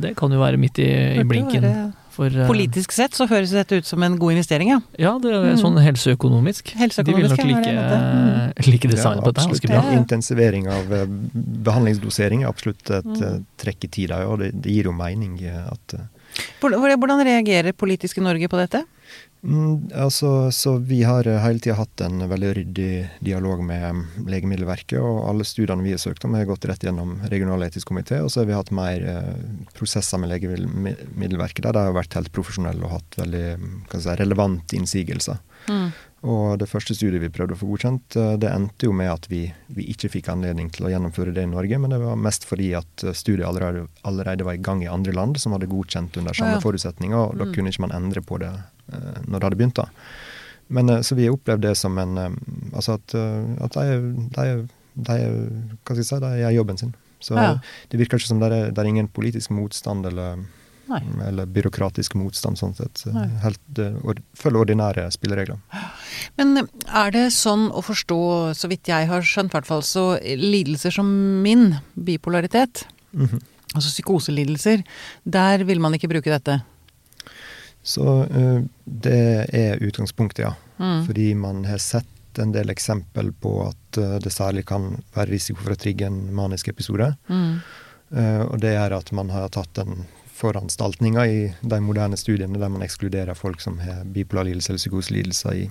[0.00, 0.88] det kan jo være midt i,
[1.20, 1.68] i blinken.
[2.14, 4.80] For, uh, Politisk sett så høres dette ut som en god investering, ja.
[4.96, 5.60] Ja, det er mm.
[5.60, 6.72] sånn helseøkonomisk.
[6.78, 7.36] helseøkonomisk.
[7.36, 8.68] De vil nok like, mm.
[8.72, 9.46] like designet ja, på dette.
[9.52, 9.84] Ganske bra.
[9.98, 10.96] Intensivering av
[11.68, 13.46] behandlingsdosering er absolutt et mm.
[13.60, 15.98] trekk i tida, og det, det, gir jo mening at
[16.60, 18.84] hvordan reagerer politiske Norge på dette?
[19.44, 24.28] Mm, altså, så Vi har eh, hele tida hatt en veldig ryddig dialog med mm,
[24.32, 24.96] Legemiddelverket.
[25.00, 28.22] og Alle studiene vi har søkt om, har gått rett gjennom regionaletisk komité.
[28.24, 29.34] Og så har vi hatt mer eh,
[29.76, 34.80] prosesser med Legemiddelverket der de har vært helt profesjonelle og hatt veldig mm, si, relevante
[34.80, 35.42] innsigelser.
[35.68, 35.92] Mm.
[36.24, 39.26] Og det første studiet vi prøvde å få godkjent, eh, det endte jo med at
[39.28, 39.42] vi,
[39.76, 42.70] vi, ikke fikk anledning til å gjennomføre det i Norge, men det var mest fordi
[42.78, 46.36] at eh, studiet allerede, allerede var i gang i andre land som hadde godkjent under
[46.36, 46.62] samme ja.
[46.64, 47.52] forutsetninger, og da mm.
[47.56, 49.82] kunne ikke man endre på det uh, når det hadde begynt.
[49.82, 49.88] da.
[50.72, 52.16] Men Så vi har opplevd det som en
[52.72, 53.12] Altså at,
[53.60, 53.98] at de,
[54.32, 54.44] de,
[54.94, 55.16] de,
[55.84, 56.94] hva skal jeg si, de gjør jobben sin.
[57.20, 57.50] Så ja.
[57.92, 60.40] det virker ikke som det er, det er ingen politisk motstand eller
[60.86, 61.00] Nei.
[61.26, 62.58] eller byråkratisk motstand.
[62.58, 63.04] sånn sett.
[63.42, 65.60] Helt, or, følge ordinære spilleregler.
[66.38, 68.20] Men er det sånn å forstå,
[68.58, 71.08] så vidt jeg har skjønt, hvert fall, så lidelser som
[71.42, 73.42] min, bipolaritet, mm -hmm.
[73.74, 74.84] altså psykoselidelser,
[75.24, 76.60] der vil man ikke bruke dette?
[77.82, 80.54] Så uh, det er utgangspunktet, ja.
[80.78, 81.06] Mm.
[81.06, 85.72] Fordi man har sett en del eksempel på at det særlig kan være risiko for
[85.72, 87.14] å trigge en manisk episode.
[87.28, 87.60] Mm.
[88.50, 90.04] Og det er at man har tatt en
[90.44, 95.64] foranstaltninger i de moderne studiene der man ekskluderer folk som har bipolar lidelse eller psykoselidelser,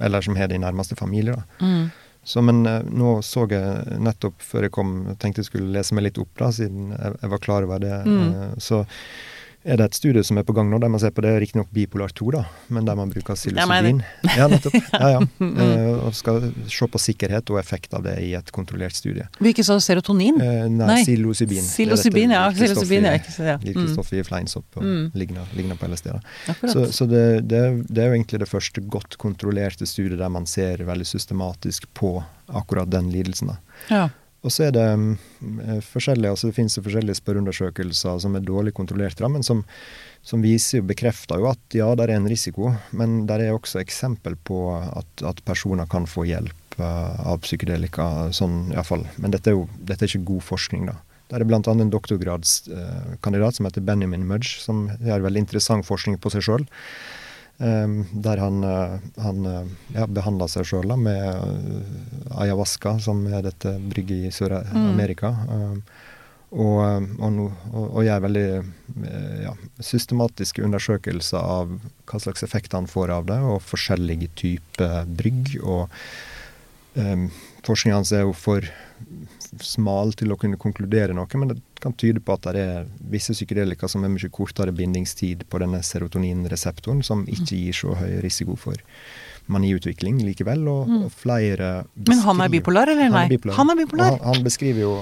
[0.00, 1.36] eller som har det i nærmeste familie.
[1.60, 1.90] Mm.
[2.24, 6.06] Så, men uh, nå så jeg nettopp før jeg kom, tenkte jeg skulle lese meg
[6.06, 7.98] litt opp, da, siden jeg, jeg var klar over det.
[8.08, 8.22] Mm.
[8.32, 8.84] Uh, så
[9.64, 11.70] er det et studie som er på gang nå, der man ser på det riktignok
[11.74, 12.42] bipolar 2, da,
[12.74, 14.02] men der man bruker psilocybin.
[14.36, 14.76] Ja, nettopp.
[14.92, 15.20] Ja, ja.
[15.40, 19.24] Uh, og skal se på sikkerhet og effekt av det i et kontrollert studie.
[19.40, 20.36] Hvilket sa serotonin?
[20.40, 21.64] Uh, nei, psilocybin.
[21.64, 22.44] Psilocybin, ja.
[22.54, 23.56] Psilocybin, ja.
[23.64, 24.10] Liker mm.
[24.20, 25.06] i fleinsopp og mm.
[25.16, 26.12] ligner, ligner, på LSD.
[26.12, 26.56] da.
[26.68, 30.48] Så, så det, det, det, er jo egentlig det første godt kontrollerte studiet der man
[30.50, 32.18] ser veldig systematisk på
[32.52, 33.54] akkurat den lidelsen.
[33.54, 33.58] da.
[33.88, 34.04] Ja.
[34.44, 35.14] Og så er det um,
[35.88, 39.62] forskjellige, altså det finnes forskjellige spørreundersøkelser som er dårlig kontrollert, men som,
[40.26, 43.80] som viser jo, bekrefter jo at ja, det er en risiko, men det er også
[43.80, 49.08] eksempel på at, at personer kan få hjelp uh, av psykedelika, sånn iallfall.
[49.16, 51.00] Men dette er jo dette er ikke god forskning, da.
[51.32, 51.58] Det er bl.a.
[51.72, 56.66] en doktorgradskandidat uh, som heter Benjamin Mudge, som gjør veldig interessant forskning på seg sjøl.
[57.58, 63.44] Um, der han, uh, han uh, ja, behandla seg sjøl med uh, ayahuasca, som er
[63.46, 65.30] dette brygget i Sør-Amerika.
[65.46, 65.54] Mm.
[65.54, 65.84] Um,
[66.54, 66.80] og,
[67.22, 67.38] og,
[67.70, 68.48] og, og, gjør veldig
[69.42, 69.52] ja,
[69.82, 71.72] systematiske undersøkelser av
[72.06, 75.56] hva slags effekt han får av det, og forskjellige typer brygg.
[75.62, 75.90] Og
[76.98, 77.26] um,
[77.66, 78.66] forskninga hans er jo for
[79.62, 83.36] smal til å kunne konkludere noe, men det kan tyde på at det er visse
[83.36, 88.56] psykedelika som har mye kortere bindingstid på denne serotoninreseptoren, som ikke gir så høy risiko
[88.60, 88.80] for
[89.52, 91.04] maniutvikling likevel, og, mm.
[91.04, 91.74] og flere
[92.08, 93.26] Men han er bipolar, eller nei?
[93.26, 93.60] Han er bipolar.
[93.60, 94.16] Han, er bipolar.
[94.16, 94.96] Han, han, beskriver jo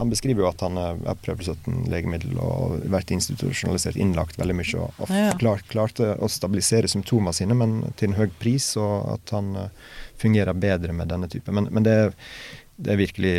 [0.00, 4.80] han beskriver jo at han har prøvd 17 legemiddel og vært institusjonalisert, innlagt veldig mye,
[4.80, 5.34] og, og ja, ja.
[5.38, 9.92] Klart, klarte å stabilisere symptomene sine, men til en høy pris, og at han uh,
[10.22, 11.54] fungerer bedre med denne typen.
[11.58, 12.16] Men, men det er
[12.76, 13.32] det er virkelig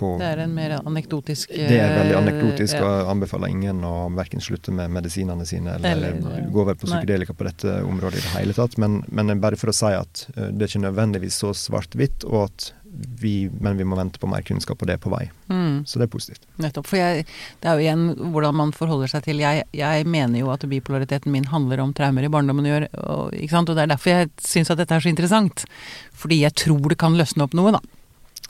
[0.00, 2.84] på Det er en mer anekdotisk Det er veldig eh, anekdotisk, ja.
[2.84, 6.88] og jeg anbefaler ingen å verken slutte med medisinene sine eller, eller gå over på
[6.88, 8.78] psykedelika på dette området i det hele tatt.
[8.80, 12.48] Men, men, bare for å si at uh, det er ikke nødvendigvis så svart-hvitt, og
[12.48, 12.72] at
[13.20, 15.26] vi, men vi må vente på mer kunnskap, og det er på vei.
[15.52, 15.84] Mm.
[15.86, 16.48] Så det er positivt.
[16.58, 16.88] Nettopp.
[16.88, 17.26] For jeg,
[17.60, 21.32] det er jo igjen hvordan man forholder seg til Jeg, jeg mener jo at bipolariteten
[21.34, 24.72] min handler om traumer i barndommen å gjøre, og, og det er derfor jeg syns
[24.72, 25.68] at dette er så interessant.
[26.16, 27.84] Fordi jeg tror det kan løsne opp noe, da.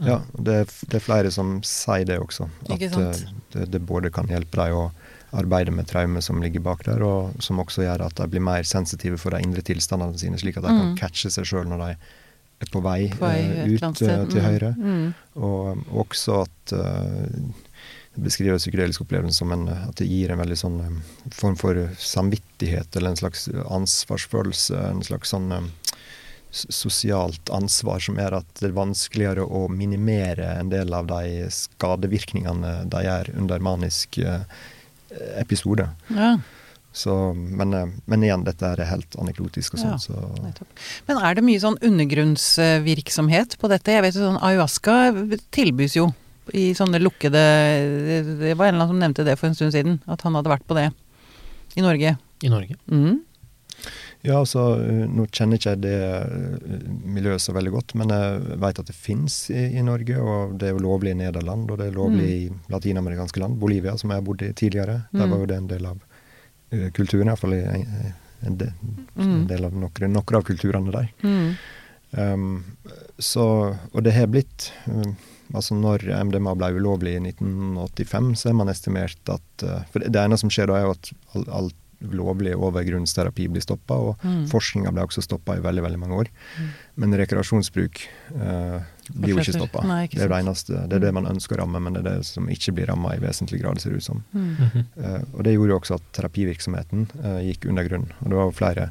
[0.01, 2.49] Ja, det det er flere som sier det også.
[2.71, 3.23] At eh,
[3.55, 4.91] det, det både kan hjelpe deg å
[5.37, 8.63] arbeide med traume som ligger bak der, og som også gjør at de blir mer
[8.65, 10.97] sensitive for de indre tilstandene sine, slik at de kan Mm.
[10.97, 11.91] catche seg sjøl når de
[12.65, 14.47] er på vei, På vei eh, ut eh, til Mm.
[14.47, 14.71] høyre.
[14.79, 15.15] Mm.
[15.37, 17.53] Og, og også at uh,
[18.15, 22.97] det beskriver psykedelisk opplevelse som en, at det gir en veldig sånn form for samvittighet,
[22.97, 25.53] eller en slags ansvarsfølelse, en slags sånn
[26.51, 32.85] sosialt ansvar som gjør at det er vanskeligere å minimere en del av de skadevirkningene
[32.89, 34.41] de gjør under manisk eh,
[35.41, 35.89] episode.
[36.15, 36.39] Ja,
[36.99, 39.99] Så, men, eh, men igjen, dette er helt anekdotisk og sånn, Ja.
[40.01, 40.15] så.
[41.07, 43.93] Men er det mye sånn undergrunnsvirksomhet på dette?
[43.93, 44.97] Jeg vet jo sånn ayahuasca
[45.55, 46.09] tilbys jo
[46.57, 47.43] i sånne lukkede
[48.41, 50.49] Det var en eller annen som nevnte det for en stund siden, at han hadde
[50.49, 50.89] vært på det
[51.77, 52.17] i Norge.
[52.43, 52.75] I Norge.
[52.91, 53.21] Mm.
[54.29, 58.59] Ja, altså, eh, nå kjenner ikke jeg det eh, miljøet så veldig godt, men jeg
[58.61, 61.79] vet at det fins i, i Norge, og det er jo lovlig i Nederland, og
[61.81, 63.57] det er lovlig i latinamerikanske land.
[63.63, 65.33] Bolivia, som jeg bodde i tidligere, der Mm.
[65.33, 65.97] var jo det en del av
[66.75, 67.87] uh, kulturen, iallfall en,
[68.45, 68.73] en, del,
[69.17, 69.47] en Mm.
[69.49, 71.09] del av noen, noen av kulturene der.
[71.25, 71.51] Mm.
[72.19, 72.65] Um,
[73.21, 73.45] så,
[73.93, 75.17] og det har blitt um,
[75.57, 80.13] Altså når MDMA ble ulovlig i 1985, så har man estimert at uh, For det,
[80.21, 81.11] ene som skjer da, er jo at
[81.49, 84.47] all lovlig overgrunnsterapi blir stoppa, og Mm.
[84.49, 86.29] forskninga ble også stoppa i veldig veldig mange år.
[86.59, 86.69] Mm.
[86.97, 88.03] Men rekreasjonsbruk
[88.35, 88.81] eh,
[89.15, 89.83] blir jo ikke stoppa.
[90.11, 92.27] Det er det eneste, det er det man ønsker å ramme, men det er det
[92.27, 94.25] som ikke blir ramma i vesentlig grad, ser det ut som.
[94.33, 94.57] Mm.
[94.57, 94.85] -hmm.
[94.97, 98.13] Eh, og det gjorde jo også at terapivirksomheten eh, gikk under grunn.
[98.21, 98.91] Og det var jo flere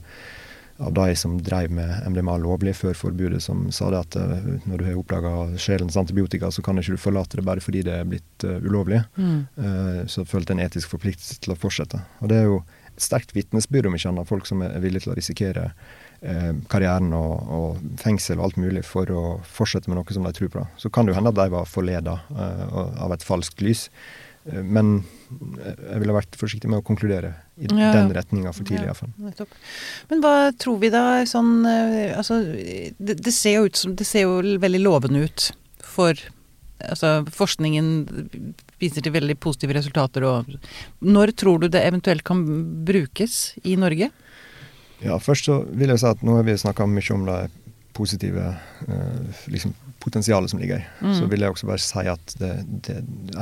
[0.78, 4.78] av de som drev med MDMA lovlig før forbudet, som sa det at eh, når
[4.78, 8.05] du har oppdaga sjelens antibiotika, så kan ikke du forlate det bare fordi det er
[8.05, 9.01] blitt uh, ulovlig.
[9.18, 9.39] Mm.
[9.58, 12.01] Eh, så følte en etisk forpliktelse til å fortsette.
[12.22, 12.62] Og det er jo
[12.97, 15.65] sterkt vitnesbyrd, om ikke annet, folk som er villige til å risikere
[16.21, 20.33] eh, karrieren og, og fengsel og alt mulig for å fortsette med noe som de
[20.37, 20.63] tror på.
[20.81, 22.63] Så kan det jo hende at de var forleda eh,
[23.05, 23.87] av et falskt lys.
[24.49, 27.91] Eh, Men jeg ville vært forsiktig med å konkludere i Ja.
[27.93, 28.87] den retninga for tidlig.
[28.87, 28.93] Ja.
[28.93, 29.11] i.
[29.27, 29.49] Nettopp.
[30.09, 32.37] Men hva tror vi da sånn eh, Altså,
[32.99, 35.51] det, det ser jo ut som Det ser jo veldig lovende ut
[35.83, 36.13] for
[36.77, 37.87] Altså, forskningen
[38.82, 40.25] viser til veldig positive resultater
[41.01, 42.43] Når tror du det eventuelt kan
[42.86, 44.11] brukes i Norge?
[45.03, 47.39] Ja, først så vil jeg si at nå har vi snakka mye om det
[47.97, 48.45] positive
[48.88, 49.73] eh, liksom
[50.03, 50.86] potensialet som ligger i.
[51.01, 51.13] Mm.
[51.17, 52.53] Så vil jeg også bare si at det,
[52.86, 52.97] det,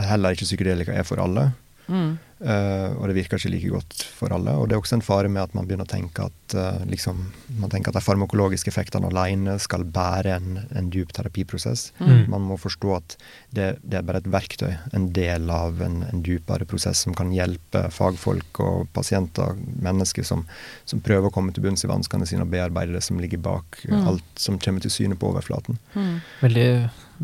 [0.07, 1.49] heller ikke psykedelika er for alle.
[1.88, 2.15] Mm.
[2.36, 4.51] Uh, og det virker ikke like godt for alle.
[4.59, 7.21] Og det er også en fare med at man begynner å tenke at uh, liksom,
[7.61, 11.88] man tenker at de farmakologiske effektene alene skal bære en, en dyp terapiprosess.
[12.03, 12.25] Mm.
[12.33, 13.15] Man må forstå at
[13.55, 17.31] det, det er bare et verktøy, en del av en, en dypere prosess som kan
[17.33, 19.55] hjelpe fagfolk og pasienter,
[19.88, 20.43] mennesker som,
[20.83, 23.79] som prøver å komme til bunns i vanskene sine og bearbeide det som ligger bak
[23.86, 24.07] eh, Mm.
[24.11, 25.77] alt som kommer til syne på overflaten.
[25.95, 26.15] Mm.
[26.41, 26.67] Veldig,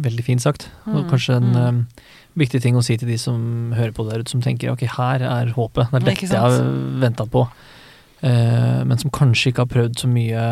[0.08, 0.70] veldig fint sagt.
[0.88, 1.58] Og Mm, kanskje en mm.
[1.68, 1.82] um,
[2.38, 5.22] viktig ting å si til de som hører på der ute, som tenker ok, her
[5.22, 5.92] er håpet.
[5.92, 6.62] Det er dette jeg har
[7.02, 7.48] venta på.
[8.24, 10.44] uh, men som kanskje ikke har prøvd så mye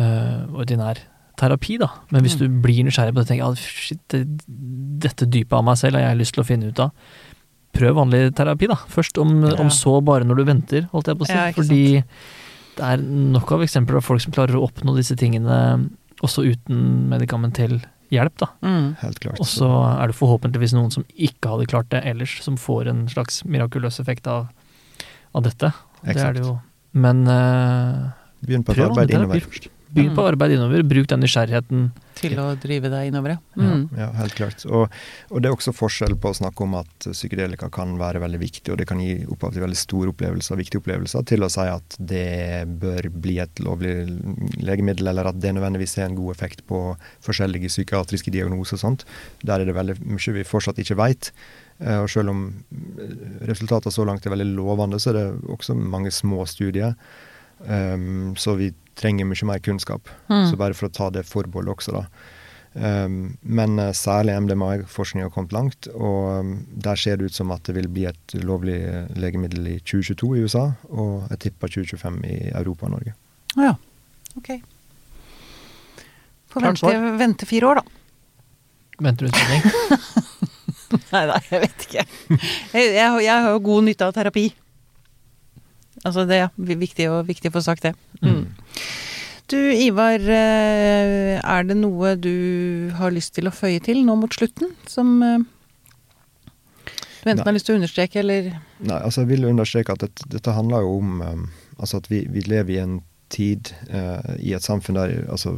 [0.00, 0.98] uh, ordinær
[1.40, 1.88] terapi, da.
[2.12, 2.40] Men hvis Mm.
[2.42, 4.26] du blir nysgjerrig på det tenker at shit, det,
[5.00, 6.92] dette dypet av meg selv har jeg lyst til å finne ut av.
[7.72, 8.76] Prøv vanlig terapi, da.
[8.88, 9.54] Først, om, Ja.
[9.58, 11.32] om så bare når du venter, holdt jeg på å si.
[11.32, 12.04] Ja, Fordi Fordi
[12.76, 15.90] det er nok av eksempler av folk som klarer å oppnå disse tingene
[16.22, 17.80] også uten medikamentell
[18.12, 18.48] hjelp, da.
[18.64, 18.88] Mm.
[19.00, 19.40] Helt klart.
[19.40, 23.06] Og så er det forhåpentligvis noen som ikke hadde klart det ellers, som får en
[23.12, 24.50] slags mirakuløs effekt av,
[25.32, 25.72] av dette.
[26.02, 26.56] Det er det jo.
[26.92, 28.12] Men uh,
[28.44, 29.70] Begynn på et arbeid innover først.
[29.92, 30.82] Begynn på å arbeid innover.
[30.88, 31.90] Bruk den nysgjerrigheten.
[32.18, 33.38] Til å drive deg innover, ja.
[33.56, 33.68] Ja.
[33.72, 33.84] Mm.
[33.98, 34.64] Ja, helt klart.
[34.68, 34.92] Og,
[35.32, 38.68] og det er også forskjell på å snakke om at psykedelika kan være veldig viktig,
[38.72, 41.96] og det kan gi opphav til veldig store opplevelser, viktige opplevelser, til å si at
[42.12, 43.94] det bør bli et lovlig
[44.62, 46.84] legemiddel, eller at det nødvendigvis har en god effekt på
[47.24, 49.06] forskjellige psykiatriske diagnoser og sånt.
[49.42, 51.32] Der er det veldig mye vi fortsatt ikke veit.
[51.80, 53.18] Eh, Og selv om eh,
[53.48, 56.94] resultatene så langt er veldig lovende, så er det også mange små studier.
[57.66, 60.08] Um, så vi trenger mye mer kunnskap.
[60.28, 60.50] Mm.
[60.50, 62.06] Så bare for å ta det forbeholdet også, da.
[62.72, 67.52] Um, men eh, særlig MDMA-forskning har kommet langt, og um, der ser det ut som
[67.52, 71.74] at det vil bli et lovlig eh, legemiddel i 2022 i USA, og jeg tipper
[71.74, 73.12] 2025 i Europa og Norge.
[73.58, 73.74] Å ja.
[74.40, 74.54] Ok.
[76.52, 78.00] Får vente, vente fire år, da.
[79.02, 79.68] Venter du utredning?
[81.12, 82.02] Nei, nei, jeg vet ikke.
[82.28, 84.42] Jeg, jeg, jeg har jo god nytte av terapi.
[86.04, 87.94] Altså det er viktig, å- viktig å få sagt det.
[88.22, 88.46] Mm.
[89.52, 94.32] Du Ivar, eh, er det noe du har lyst til å føye til nå mot
[94.32, 95.38] slutten, som eh,
[97.22, 97.44] du enten Nei.
[97.44, 98.48] har lyst til å understreke, eller
[98.80, 101.44] Nei, altså jeg vil understreke at dette, dette handler jo om um,
[101.78, 102.96] altså at vi, vi lever i en
[103.30, 105.54] tid uh, i et samfunn der altså,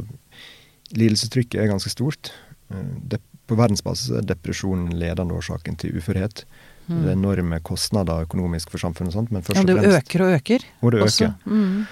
[0.95, 2.31] lidelsestrykket er ganske stort.
[2.69, 6.45] Uh, det, på verdensbasis er depresjon ledende årsaken til uførhet.
[6.87, 10.25] Det er enorme kostnader økonomisk for samfunnet, og sånt, men først Ja, og det øker
[10.25, 10.65] og øker.
[10.81, 11.33] Og det øker.
[11.45, 11.85] Mm.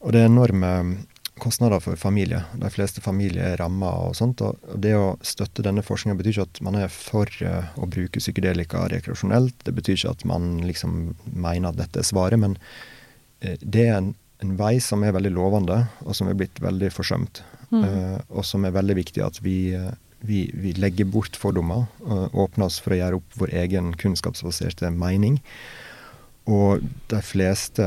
[0.00, 0.74] Og det er enorme
[1.40, 2.44] kostnader for familier.
[2.60, 4.42] De fleste familier er ramma og sånt.
[4.44, 8.22] Og det å støtte denne forskninga betyr ikke at man er for eh, å bruke
[8.22, 9.56] psykedelika rekreasjonelt.
[9.66, 10.98] Det betyr ikke at man liksom
[11.32, 12.58] mener at dette er svaret, men
[13.40, 14.12] eh, det er en,
[14.44, 17.42] en vei som er veldig lovende, og som er blitt veldig forsømt.
[17.70, 17.82] Mm.
[17.82, 19.72] Eh, og som er veldig viktig at vi,
[20.20, 24.90] vi, vi legger bort fordommer og åpner oss for å gjøre opp vår egen kunnskapsbaserte
[24.92, 25.40] mening.
[26.50, 27.84] Og de fleste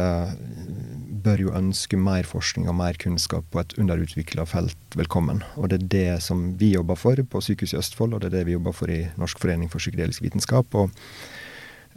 [1.23, 5.41] bør jo ønske mer forskning og mer kunnskap på et underutvikla felt velkommen.
[5.57, 8.38] Og det er det som vi jobber for på Sykehuset i Østfold, og det er
[8.38, 10.77] det vi jobber for i Norsk forening for psykedelisk vitenskap.
[10.77, 10.91] Og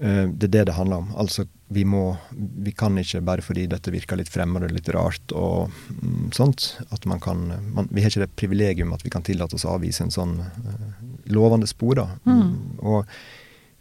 [0.00, 1.12] eh, det er det det handler om.
[1.20, 5.34] Altså, vi må Vi kan ikke bare fordi dette virker litt fremmed og litt rart
[5.34, 7.42] og mm, sånt, at man kan
[7.74, 10.38] man, Vi har ikke det privilegium at vi kan tillate oss å avvise en sånn
[10.44, 10.86] uh,
[11.34, 12.08] lovende spor, da.
[12.28, 12.78] Mm.
[12.86, 13.10] Og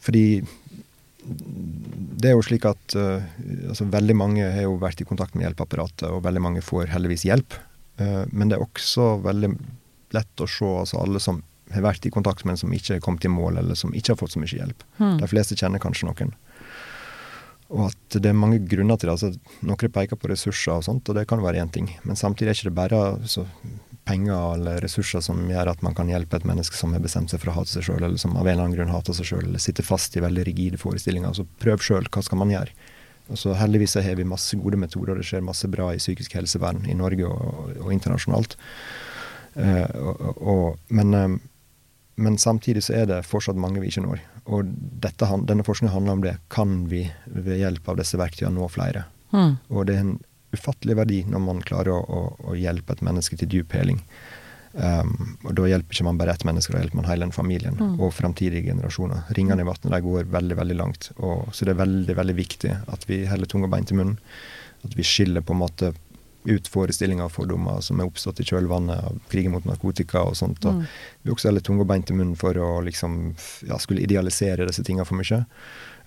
[0.05, 0.25] fordi
[1.25, 3.21] det er jo slik at uh,
[3.69, 7.25] altså veldig mange har jo vært i kontakt med hjelpeapparatet, og veldig mange får heldigvis
[7.29, 7.57] hjelp.
[8.01, 9.53] Uh, men det er også veldig
[10.15, 13.25] lett å se altså alle som har vært i kontakt, men som ikke har kommet
[13.25, 14.85] i mål, eller som ikke har fått så mye hjelp.
[15.01, 15.17] Mm.
[15.21, 16.33] De fleste kjenner kanskje noen.
[17.75, 19.15] Og at det er mange grunner til det.
[19.17, 21.89] altså Noen peker på ressurser og sånt, og det kan være én ting.
[22.07, 23.43] Men samtidig er det ikke bare altså,
[24.07, 27.41] penger eller ressurser som gjør at man kan hjelpe et menneske som har bestemt seg
[27.41, 29.47] for å hate seg sjøl, eller som av en eller annen grunn hater seg sjøl,
[29.49, 31.33] eller sitter fast i veldig rigide forestillinger.
[31.33, 32.91] Altså prøv sjøl, hva skal man gjøre?
[33.33, 36.85] Og så heldigvis har vi masse gode metoder, det skjer masse bra i psykisk helsevern
[36.85, 38.55] i Norge og, og internasjonalt.
[39.55, 41.35] Uh, og, og, men, eh,
[42.15, 44.21] men samtidig så er det fortsatt mange vi ikke når.
[44.55, 44.69] Og
[45.03, 46.37] dette, denne forskningen handler om det.
[46.53, 49.03] Kan vi ved hjelp av disse verktøyene nå flere?
[49.33, 49.57] Mm.
[49.73, 50.15] Og det er en
[50.55, 53.99] ufattelig verdi når man klarer å, å, å hjelpe et menneske til dyp heling.
[54.75, 57.77] Um, og da hjelper ikke man bare ett menneske, da hjelper man hele den familien
[57.79, 57.99] Mm.
[57.99, 59.23] og framtidige generasjoner.
[59.37, 63.05] Ringene i vannet går veldig veldig langt, og, så det er veldig veldig viktig at
[63.07, 64.17] vi heller tunga beint i munnen.
[64.83, 65.93] At vi skiller på en måte
[66.45, 70.65] ut forestillinger og fordommer som er oppstått i kjølvannet av krigen mot narkotika og sånt.
[70.65, 70.85] Og Mm.
[71.23, 73.35] vi også heller og beint i munnen for å liksom
[73.67, 75.45] ja, skulle idealisere disse tingene for mye.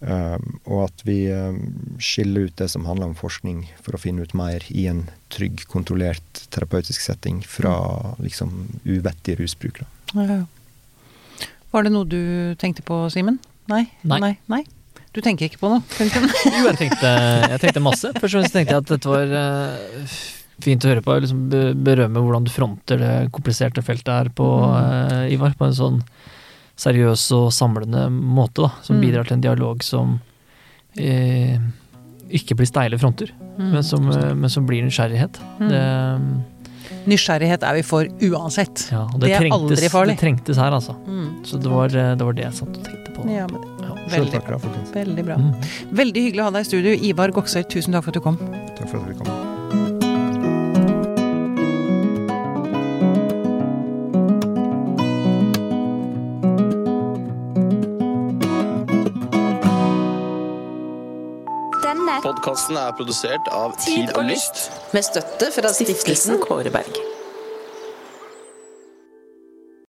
[0.01, 1.59] Um, og at vi um,
[1.99, 5.65] skiller ut det som handler om forskning, for å finne ut mer i en trygg,
[5.67, 9.81] kontrollert terapeutisk setting fra liksom uvettig rusbruk.
[9.83, 9.87] Da.
[10.15, 10.47] Ja, ja.
[11.73, 13.41] Var det noe du tenkte på, Simen?
[13.69, 13.89] Nei?
[14.05, 14.21] Nei?
[14.21, 14.39] Nei.
[14.49, 14.63] Nei?
[15.19, 15.83] Du tenker ikke på noe?
[16.59, 17.11] Jo, jeg tenkte,
[17.51, 18.11] jeg tenkte masse.
[18.15, 20.13] Først og fremst tenkte jeg at dette var uh,
[20.63, 21.17] fint å høre på.
[21.25, 21.41] Liksom
[21.83, 25.57] berømme hvordan du fronter det kompliserte feltet her på, uh, Ivar.
[25.59, 25.99] På en sånn
[26.79, 28.71] seriøs og samlende måte, da.
[28.87, 29.03] Som Mm.
[29.09, 30.15] bidrar til en dialog som
[30.99, 31.57] uh,
[32.31, 35.41] ikke blir steile fronter, men, som, men som blir nysgjerrighet.
[35.59, 35.69] Mm.
[35.73, 35.83] Det,
[37.09, 38.83] Nysgjerrighet er vi for uansett.
[38.93, 40.15] ja, det, Det er trengtes, aldri farlig.
[40.19, 40.95] det trengtes her, altså.
[41.09, 41.29] Mm.
[41.49, 43.25] Så det var, det var det jeg satt og tenkte på.
[43.33, 43.63] Ja, men.
[43.65, 43.78] Selv
[44.13, 45.39] veldig, takk, da, veldig bra.
[45.41, 45.53] Mm.
[46.03, 46.97] Veldig hyggelig å ha deg i studio.
[47.11, 48.41] Ivar Goksøy, tusen takk for at du kom.
[48.79, 49.57] Takk for at du kom.
[62.23, 64.69] Podkasten er produsert av Tid og Lyst.
[64.97, 67.18] Med støtte fra stiftelsen Kåre Berg.